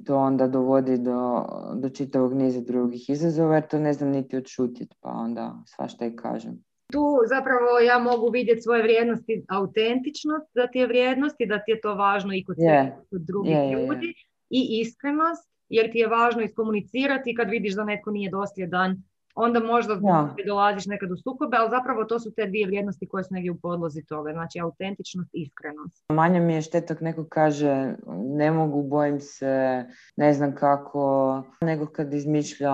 to 0.06 0.16
onda 0.16 0.48
dovodi 0.48 0.98
do, 0.98 1.46
do 1.74 1.88
čitavog 1.88 2.34
niza 2.34 2.60
drugih 2.60 3.10
izazova, 3.10 3.54
jer 3.54 3.66
to 3.66 3.78
ne 3.78 3.92
znam 3.92 4.10
niti 4.10 4.36
odšutiti, 4.36 4.96
pa 5.00 5.10
onda 5.10 5.54
svašta 5.66 6.06
i 6.06 6.16
kažem 6.16 6.69
tu 6.92 7.18
zapravo 7.28 7.78
ja 7.86 7.98
mogu 7.98 8.30
vidjeti 8.30 8.60
svoje 8.60 8.82
vrijednosti, 8.82 9.44
autentičnost 9.48 10.46
da 10.54 10.66
ti 10.66 10.78
je 10.78 10.86
vrijednost 10.86 11.36
i 11.38 11.46
da 11.46 11.58
ti 11.58 11.70
je 11.70 11.80
to 11.80 11.94
važno 11.94 12.34
i 12.34 12.44
kod, 12.44 12.56
yeah. 12.56 12.90
kod 13.10 13.20
drugih 13.20 13.56
ljudi 13.72 14.14
i 14.50 14.80
iskrenost 14.80 15.50
jer 15.68 15.92
ti 15.92 15.98
je 15.98 16.08
važno 16.08 16.42
iskomunicirati 16.42 17.34
kad 17.34 17.50
vidiš 17.50 17.74
da 17.74 17.84
netko 17.84 18.10
nije 18.10 18.30
dosljedan 18.30 19.02
onda 19.34 19.60
možda 19.60 19.94
yeah. 19.94 20.46
dolaziš 20.46 20.86
nekad 20.86 21.10
u 21.10 21.16
sukobe, 21.16 21.56
ali 21.56 21.70
zapravo 21.70 22.04
to 22.04 22.20
su 22.20 22.32
te 22.34 22.46
dvije 22.46 22.66
vrijednosti 22.66 23.08
koje 23.08 23.24
su 23.24 23.34
negdje 23.34 23.50
u 23.50 23.60
podlozi 23.60 24.04
toga, 24.04 24.32
znači 24.32 24.60
autentičnost 24.60 25.34
i 25.34 25.42
iskrenost. 25.42 26.04
Manje 26.12 26.40
mi 26.40 26.54
je 26.54 26.62
štetak 26.62 27.00
neko 27.00 27.26
kaže 27.28 27.94
ne 28.16 28.50
mogu, 28.50 28.82
bojim 28.82 29.20
se, 29.20 29.84
ne 30.16 30.32
znam 30.34 30.54
kako, 30.54 31.42
nego 31.60 31.86
kad 31.86 32.14
izmišlja 32.14 32.72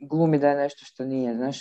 glumi 0.00 0.38
da 0.38 0.48
je 0.48 0.56
nešto 0.56 0.84
što 0.84 1.04
nije. 1.04 1.34
Znaš, 1.34 1.58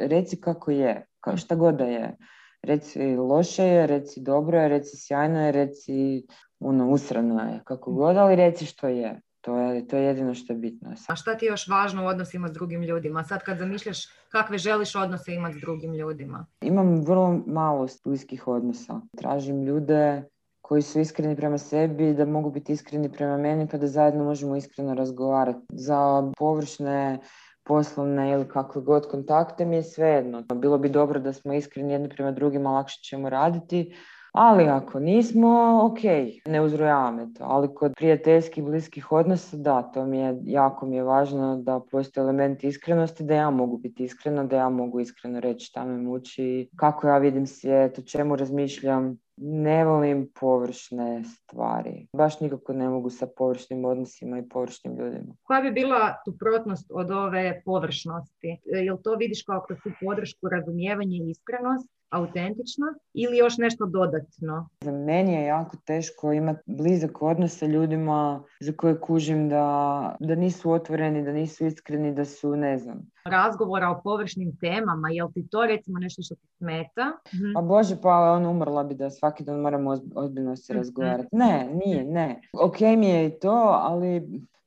reci 0.00 0.40
kako 0.40 0.70
je, 0.70 1.06
kao 1.24 1.36
šta 1.36 1.54
god 1.54 1.74
da 1.74 1.84
je. 1.84 2.16
Reci 2.62 3.16
loše 3.16 3.64
je, 3.64 3.86
reci 3.86 4.20
dobro 4.20 4.60
je, 4.60 4.68
reci 4.68 4.96
sjajno 4.96 5.46
je, 5.46 5.52
reci 5.52 6.26
ono, 6.60 6.90
usrano 6.90 7.40
je, 7.40 7.60
kako 7.64 7.92
god, 7.92 8.16
ali 8.16 8.36
reci 8.36 8.66
što 8.66 8.88
je. 8.88 9.20
To 9.40 9.58
je, 9.58 9.86
to 9.86 9.96
je 9.96 10.04
jedino 10.04 10.34
što 10.34 10.52
je 10.52 10.58
bitno. 10.58 10.94
A 11.08 11.16
šta 11.16 11.34
ti 11.36 11.44
je 11.44 11.50
još 11.50 11.68
važno 11.68 12.04
u 12.04 12.06
odnosima 12.06 12.48
s 12.48 12.52
drugim 12.52 12.82
ljudima? 12.82 13.24
Sad 13.24 13.42
kad 13.42 13.58
zamišljaš 13.58 14.08
kakve 14.28 14.58
želiš 14.58 14.94
odnose 14.94 15.34
imati 15.34 15.58
s 15.58 15.60
drugim 15.60 15.94
ljudima? 15.94 16.46
Imam 16.60 17.04
vrlo 17.04 17.42
malo 17.46 17.86
bliskih 18.04 18.48
odnosa. 18.48 19.00
Tražim 19.16 19.62
ljude 19.64 20.24
koji 20.60 20.82
su 20.82 21.00
iskreni 21.00 21.36
prema 21.36 21.58
sebi, 21.58 22.14
da 22.14 22.24
mogu 22.24 22.50
biti 22.50 22.72
iskreni 22.72 23.12
prema 23.12 23.36
meni, 23.36 23.68
pa 23.68 23.78
da 23.78 23.86
zajedno 23.86 24.24
možemo 24.24 24.56
iskreno 24.56 24.94
razgovarati. 24.94 25.66
Za 25.68 26.30
površne 26.38 27.18
poslovne 27.64 28.30
ili 28.30 28.48
kakve 28.48 28.82
god 28.82 29.10
kontakte 29.10 29.64
mi 29.64 29.76
je 29.76 29.82
svejedno. 29.82 30.42
Bilo 30.54 30.78
bi 30.78 30.88
dobro 30.88 31.20
da 31.20 31.32
smo 31.32 31.54
iskreni 31.54 31.92
jedni 31.92 32.08
prema 32.08 32.32
drugima, 32.32 32.72
lakše 32.72 33.00
ćemo 33.02 33.30
raditi, 33.30 33.94
ali 34.32 34.64
ako 34.64 35.00
nismo, 35.00 35.80
ok, 35.84 35.98
ne 36.46 36.60
uzrojava 36.60 37.26
to. 37.38 37.44
Ali 37.44 37.74
kod 37.74 37.92
prijateljskih, 37.96 38.64
bliskih 38.64 39.12
odnosa, 39.12 39.56
da, 39.56 39.82
to 39.82 40.04
mi 40.06 40.18
je, 40.18 40.38
jako 40.42 40.86
mi 40.86 40.96
je 40.96 41.02
važno 41.02 41.56
da 41.56 41.80
postoje 41.90 42.22
element 42.22 42.64
iskrenosti, 42.64 43.24
da 43.24 43.34
ja 43.34 43.50
mogu 43.50 43.76
biti 43.78 44.04
iskrena, 44.04 44.44
da 44.44 44.56
ja 44.56 44.68
mogu 44.68 45.00
iskreno 45.00 45.40
reći 45.40 45.66
šta 45.66 45.84
me 45.84 45.98
muči, 45.98 46.68
kako 46.76 47.08
ja 47.08 47.18
vidim 47.18 47.46
svijet, 47.46 47.98
o 47.98 48.02
čemu 48.02 48.36
razmišljam, 48.36 49.18
ne 49.36 49.84
volim 49.84 50.28
površne 50.40 51.24
stvari. 51.24 52.06
Baš 52.12 52.40
nikako 52.40 52.72
ne 52.72 52.88
mogu 52.88 53.10
sa 53.10 53.26
površnim 53.36 53.84
odnosima 53.84 54.38
i 54.38 54.48
površnim 54.48 54.96
ljudima. 54.96 55.36
Koja 55.42 55.60
bi 55.60 55.70
bila 55.70 56.14
suprotnost 56.24 56.90
od 56.90 57.10
ove 57.10 57.62
površnosti? 57.64 58.60
Jel 58.64 58.96
to 59.04 59.14
vidiš 59.14 59.42
kao 59.42 59.64
kroz 59.66 59.78
podršku, 60.00 60.48
razumijevanje 60.48 61.16
i 61.16 61.30
iskrenost? 61.30 61.93
Autentično 62.14 62.86
ili 63.14 63.36
još 63.36 63.58
nešto 63.58 63.86
dodatno? 63.86 64.68
Za 64.80 64.92
meni 64.92 65.32
je 65.32 65.44
jako 65.44 65.76
teško 65.84 66.32
imati 66.32 66.60
blizak 66.66 67.22
odnos 67.22 67.58
sa 67.58 67.66
ljudima 67.66 68.42
za 68.60 68.72
koje 68.72 69.00
kužim 69.00 69.48
da, 69.48 70.16
da 70.20 70.34
nisu 70.34 70.70
otvoreni, 70.70 71.24
da 71.24 71.32
nisu 71.32 71.66
iskreni, 71.66 72.14
da 72.14 72.24
su, 72.24 72.56
ne 72.56 72.78
znam. 72.78 73.10
Razgovora 73.24 73.90
o 73.90 74.00
površnim 74.04 74.56
temama, 74.60 75.08
jel 75.10 75.28
ti 75.34 75.46
to 75.50 75.66
recimo 75.66 75.98
nešto 75.98 76.22
što 76.22 76.34
ti 76.34 76.46
smeta? 76.58 77.12
Pa 77.54 77.60
Bože, 77.60 77.96
pa 78.02 78.32
on 78.32 78.46
umrla 78.46 78.84
bi 78.84 78.94
da 78.94 79.10
svaki 79.10 79.44
dan 79.44 79.60
moramo 79.60 79.90
ozbiljno 80.14 80.56
se 80.56 80.72
mhm. 80.72 80.78
razgovarati. 80.78 81.28
Ne, 81.32 81.70
nije, 81.84 82.04
ne. 82.04 82.40
Ok 82.52 82.80
mi 82.80 83.08
je 83.08 83.26
i 83.26 83.38
to, 83.38 83.78
ali 83.82 84.22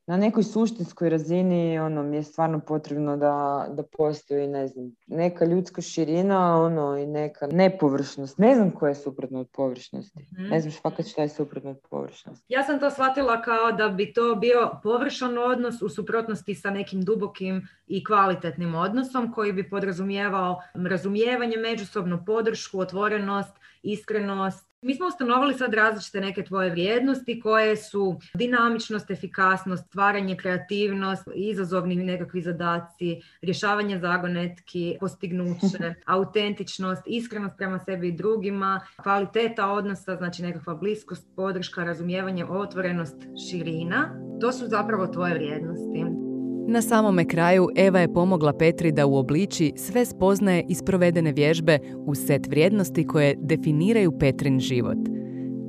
na 0.07 0.17
nekoj 0.17 0.43
suštinskoj 0.43 1.09
razini 1.09 1.79
ono 1.79 2.03
mi 2.03 2.15
je 2.15 2.23
stvarno 2.23 2.59
potrebno 2.59 3.17
da, 3.17 3.65
da 3.69 3.83
postoji 3.83 4.47
ne 4.47 4.67
znam, 4.67 4.91
neka 5.07 5.45
ljudska 5.45 5.81
širina 5.81 6.61
ono 6.61 6.97
i 6.97 7.05
neka 7.05 7.47
nepovršnost. 7.47 8.37
Ne 8.37 8.55
znam 8.55 8.71
koja 8.71 8.89
je 8.89 8.95
suprotno 8.95 9.39
od 9.39 9.47
površnosti. 9.53 10.19
mm 10.19 10.49
Ne 10.49 10.61
znam 10.61 10.73
fakat 10.81 11.07
šta 11.07 11.21
je 11.21 11.29
suprotno 11.29 11.69
od 11.69 11.79
površnosti. 11.89 12.45
Ja 12.49 12.63
sam 12.63 12.79
to 12.79 12.89
shvatila 12.91 13.41
kao 13.41 13.71
da 13.71 13.89
bi 13.89 14.13
to 14.13 14.35
bio 14.35 14.71
površan 14.83 15.37
odnos 15.37 15.81
u 15.81 15.89
suprotnosti 15.89 16.55
sa 16.55 16.69
nekim 16.69 17.01
dubokim 17.01 17.67
i 17.87 18.03
kvalitetnim 18.03 18.75
odnosom 18.75 19.33
koji 19.33 19.53
bi 19.53 19.69
podrazumijevao 19.69 20.61
razumijevanje, 20.73 21.57
međusobnu 21.57 22.23
podršku, 22.25 22.79
otvorenost, 22.79 23.53
iskrenost, 23.83 24.66
mi 24.81 24.95
smo 24.95 25.07
ustanovali 25.07 25.53
sad 25.53 25.73
različite 25.73 26.21
neke 26.21 26.43
tvoje 26.43 26.69
vrijednosti 26.69 27.39
koje 27.39 27.77
su 27.77 28.19
dinamičnost, 28.33 29.11
efikasnost, 29.11 29.85
stvaranje, 29.87 30.37
kreativnost, 30.37 31.23
izazovni 31.35 31.95
nekakvi 31.95 32.41
zadaci, 32.41 33.21
rješavanje 33.41 33.99
zagonetki, 33.99 34.97
postignuće, 34.99 35.93
autentičnost, 36.05 37.01
iskrenost 37.05 37.55
prema 37.57 37.79
sebi 37.79 38.07
i 38.07 38.11
drugima, 38.11 38.81
kvaliteta 39.03 39.71
odnosa, 39.71 40.15
znači 40.15 40.41
nekakva 40.41 40.75
bliskost, 40.75 41.27
podrška, 41.35 41.83
razumijevanje, 41.83 42.45
otvorenost, 42.45 43.15
širina. 43.49 44.19
To 44.41 44.51
su 44.51 44.67
zapravo 44.67 45.07
tvoje 45.07 45.33
vrijednosti. 45.33 46.26
Na 46.69 46.82
samome 46.82 47.25
kraju 47.25 47.69
Eva 47.75 47.99
je 47.99 48.13
pomogla 48.13 48.53
Petri 48.53 48.91
da 48.91 49.06
uobliči 49.06 49.73
sve 49.75 50.06
spoznaje 50.06 50.65
iz 50.69 50.84
provedene 50.84 51.32
vježbe 51.32 51.80
u 51.97 52.15
set 52.15 52.47
vrijednosti 52.47 53.08
koje 53.08 53.36
definiraju 53.39 54.19
Petrin 54.19 54.60
život. 54.60 54.97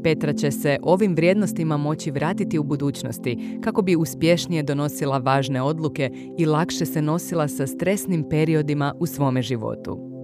Petra 0.02 0.32
će 0.32 0.50
se 0.50 0.78
ovim 0.82 1.14
vrijednostima 1.14 1.76
moći 1.76 2.10
vratiti 2.10 2.58
u 2.58 2.62
budućnosti 2.62 3.58
kako 3.60 3.82
bi 3.82 3.96
uspješnije 3.96 4.62
donosila 4.62 5.18
važne 5.18 5.62
odluke 5.62 6.10
i 6.38 6.46
lakše 6.46 6.86
se 6.86 7.02
nosila 7.02 7.48
sa 7.48 7.66
stresnim 7.66 8.24
periodima 8.30 8.94
u 9.00 9.06
svome 9.06 9.42
životu. 9.42 10.17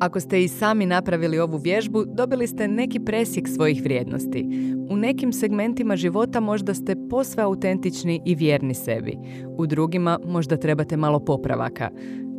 Ako 0.00 0.20
ste 0.20 0.44
i 0.44 0.48
sami 0.48 0.86
napravili 0.86 1.38
ovu 1.38 1.56
vježbu, 1.56 2.04
dobili 2.04 2.46
ste 2.46 2.68
neki 2.68 3.00
presjek 3.00 3.48
svojih 3.48 3.82
vrijednosti. 3.82 4.46
U 4.90 4.96
nekim 4.96 5.32
segmentima 5.32 5.96
života 5.96 6.40
možda 6.40 6.74
ste 6.74 6.96
posve 7.10 7.42
autentični 7.42 8.22
i 8.24 8.34
vjerni 8.34 8.74
sebi. 8.74 9.18
U 9.56 9.66
drugima 9.66 10.18
možda 10.24 10.56
trebate 10.56 10.96
malo 10.96 11.20
popravaka. 11.20 11.90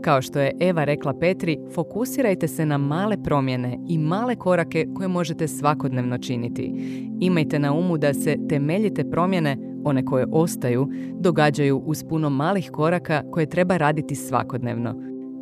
Kao 0.01 0.21
što 0.21 0.39
je 0.39 0.55
Eva 0.59 0.83
rekla 0.83 1.13
Petri, 1.19 1.57
fokusirajte 1.73 2.47
se 2.47 2.65
na 2.65 2.77
male 2.77 3.23
promjene 3.23 3.77
i 3.87 3.97
male 3.97 4.35
korake 4.35 4.87
koje 4.95 5.07
možete 5.07 5.47
svakodnevno 5.47 6.17
činiti. 6.17 6.73
Imajte 7.19 7.59
na 7.59 7.73
umu 7.73 7.97
da 7.97 8.13
se 8.13 8.37
temeljite 8.49 9.09
promjene, 9.09 9.57
one 9.83 10.05
koje 10.05 10.25
ostaju, 10.31 10.87
događaju 11.13 11.77
uz 11.77 12.03
puno 12.09 12.29
malih 12.29 12.71
koraka 12.71 13.23
koje 13.31 13.45
treba 13.45 13.77
raditi 13.77 14.15
svakodnevno. 14.15 14.95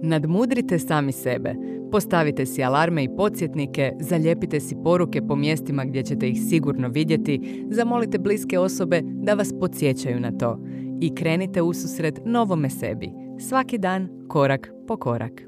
Nadmudrite 0.04 0.80
sami 0.80 1.12
sebe. 1.12 1.77
Postavite 1.92 2.46
si 2.46 2.64
alarme 2.64 3.04
i 3.04 3.16
podsjetnike, 3.18 3.94
zalijepite 4.00 4.60
si 4.60 4.76
poruke 4.84 5.22
po 5.28 5.36
mjestima 5.36 5.86
gdje 5.86 6.04
ćete 6.04 6.30
ih 6.30 6.42
sigurno 6.50 6.88
vidjeti, 6.88 7.66
zamolite 7.70 8.18
bliske 8.18 8.60
osobe 8.60 9.02
da 9.04 9.34
vas 9.34 9.54
podsjećaju 9.60 10.20
na 10.20 10.32
to 10.32 10.60
i 11.02 11.16
krenite 11.16 11.62
ususret 11.62 12.20
novome 12.26 12.70
sebi, 12.70 13.10
svaki 13.50 13.78
dan, 13.78 14.28
korak 14.28 14.72
po 14.88 14.98
korak. 14.98 15.42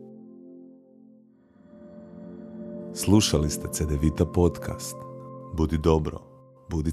Slušali 2.93 3.49
ste 3.49 3.67
CDVita 3.71 4.25
podcast. 4.25 4.95
Budi 5.57 5.77
dobro, 5.77 6.19
budi. 6.69 6.91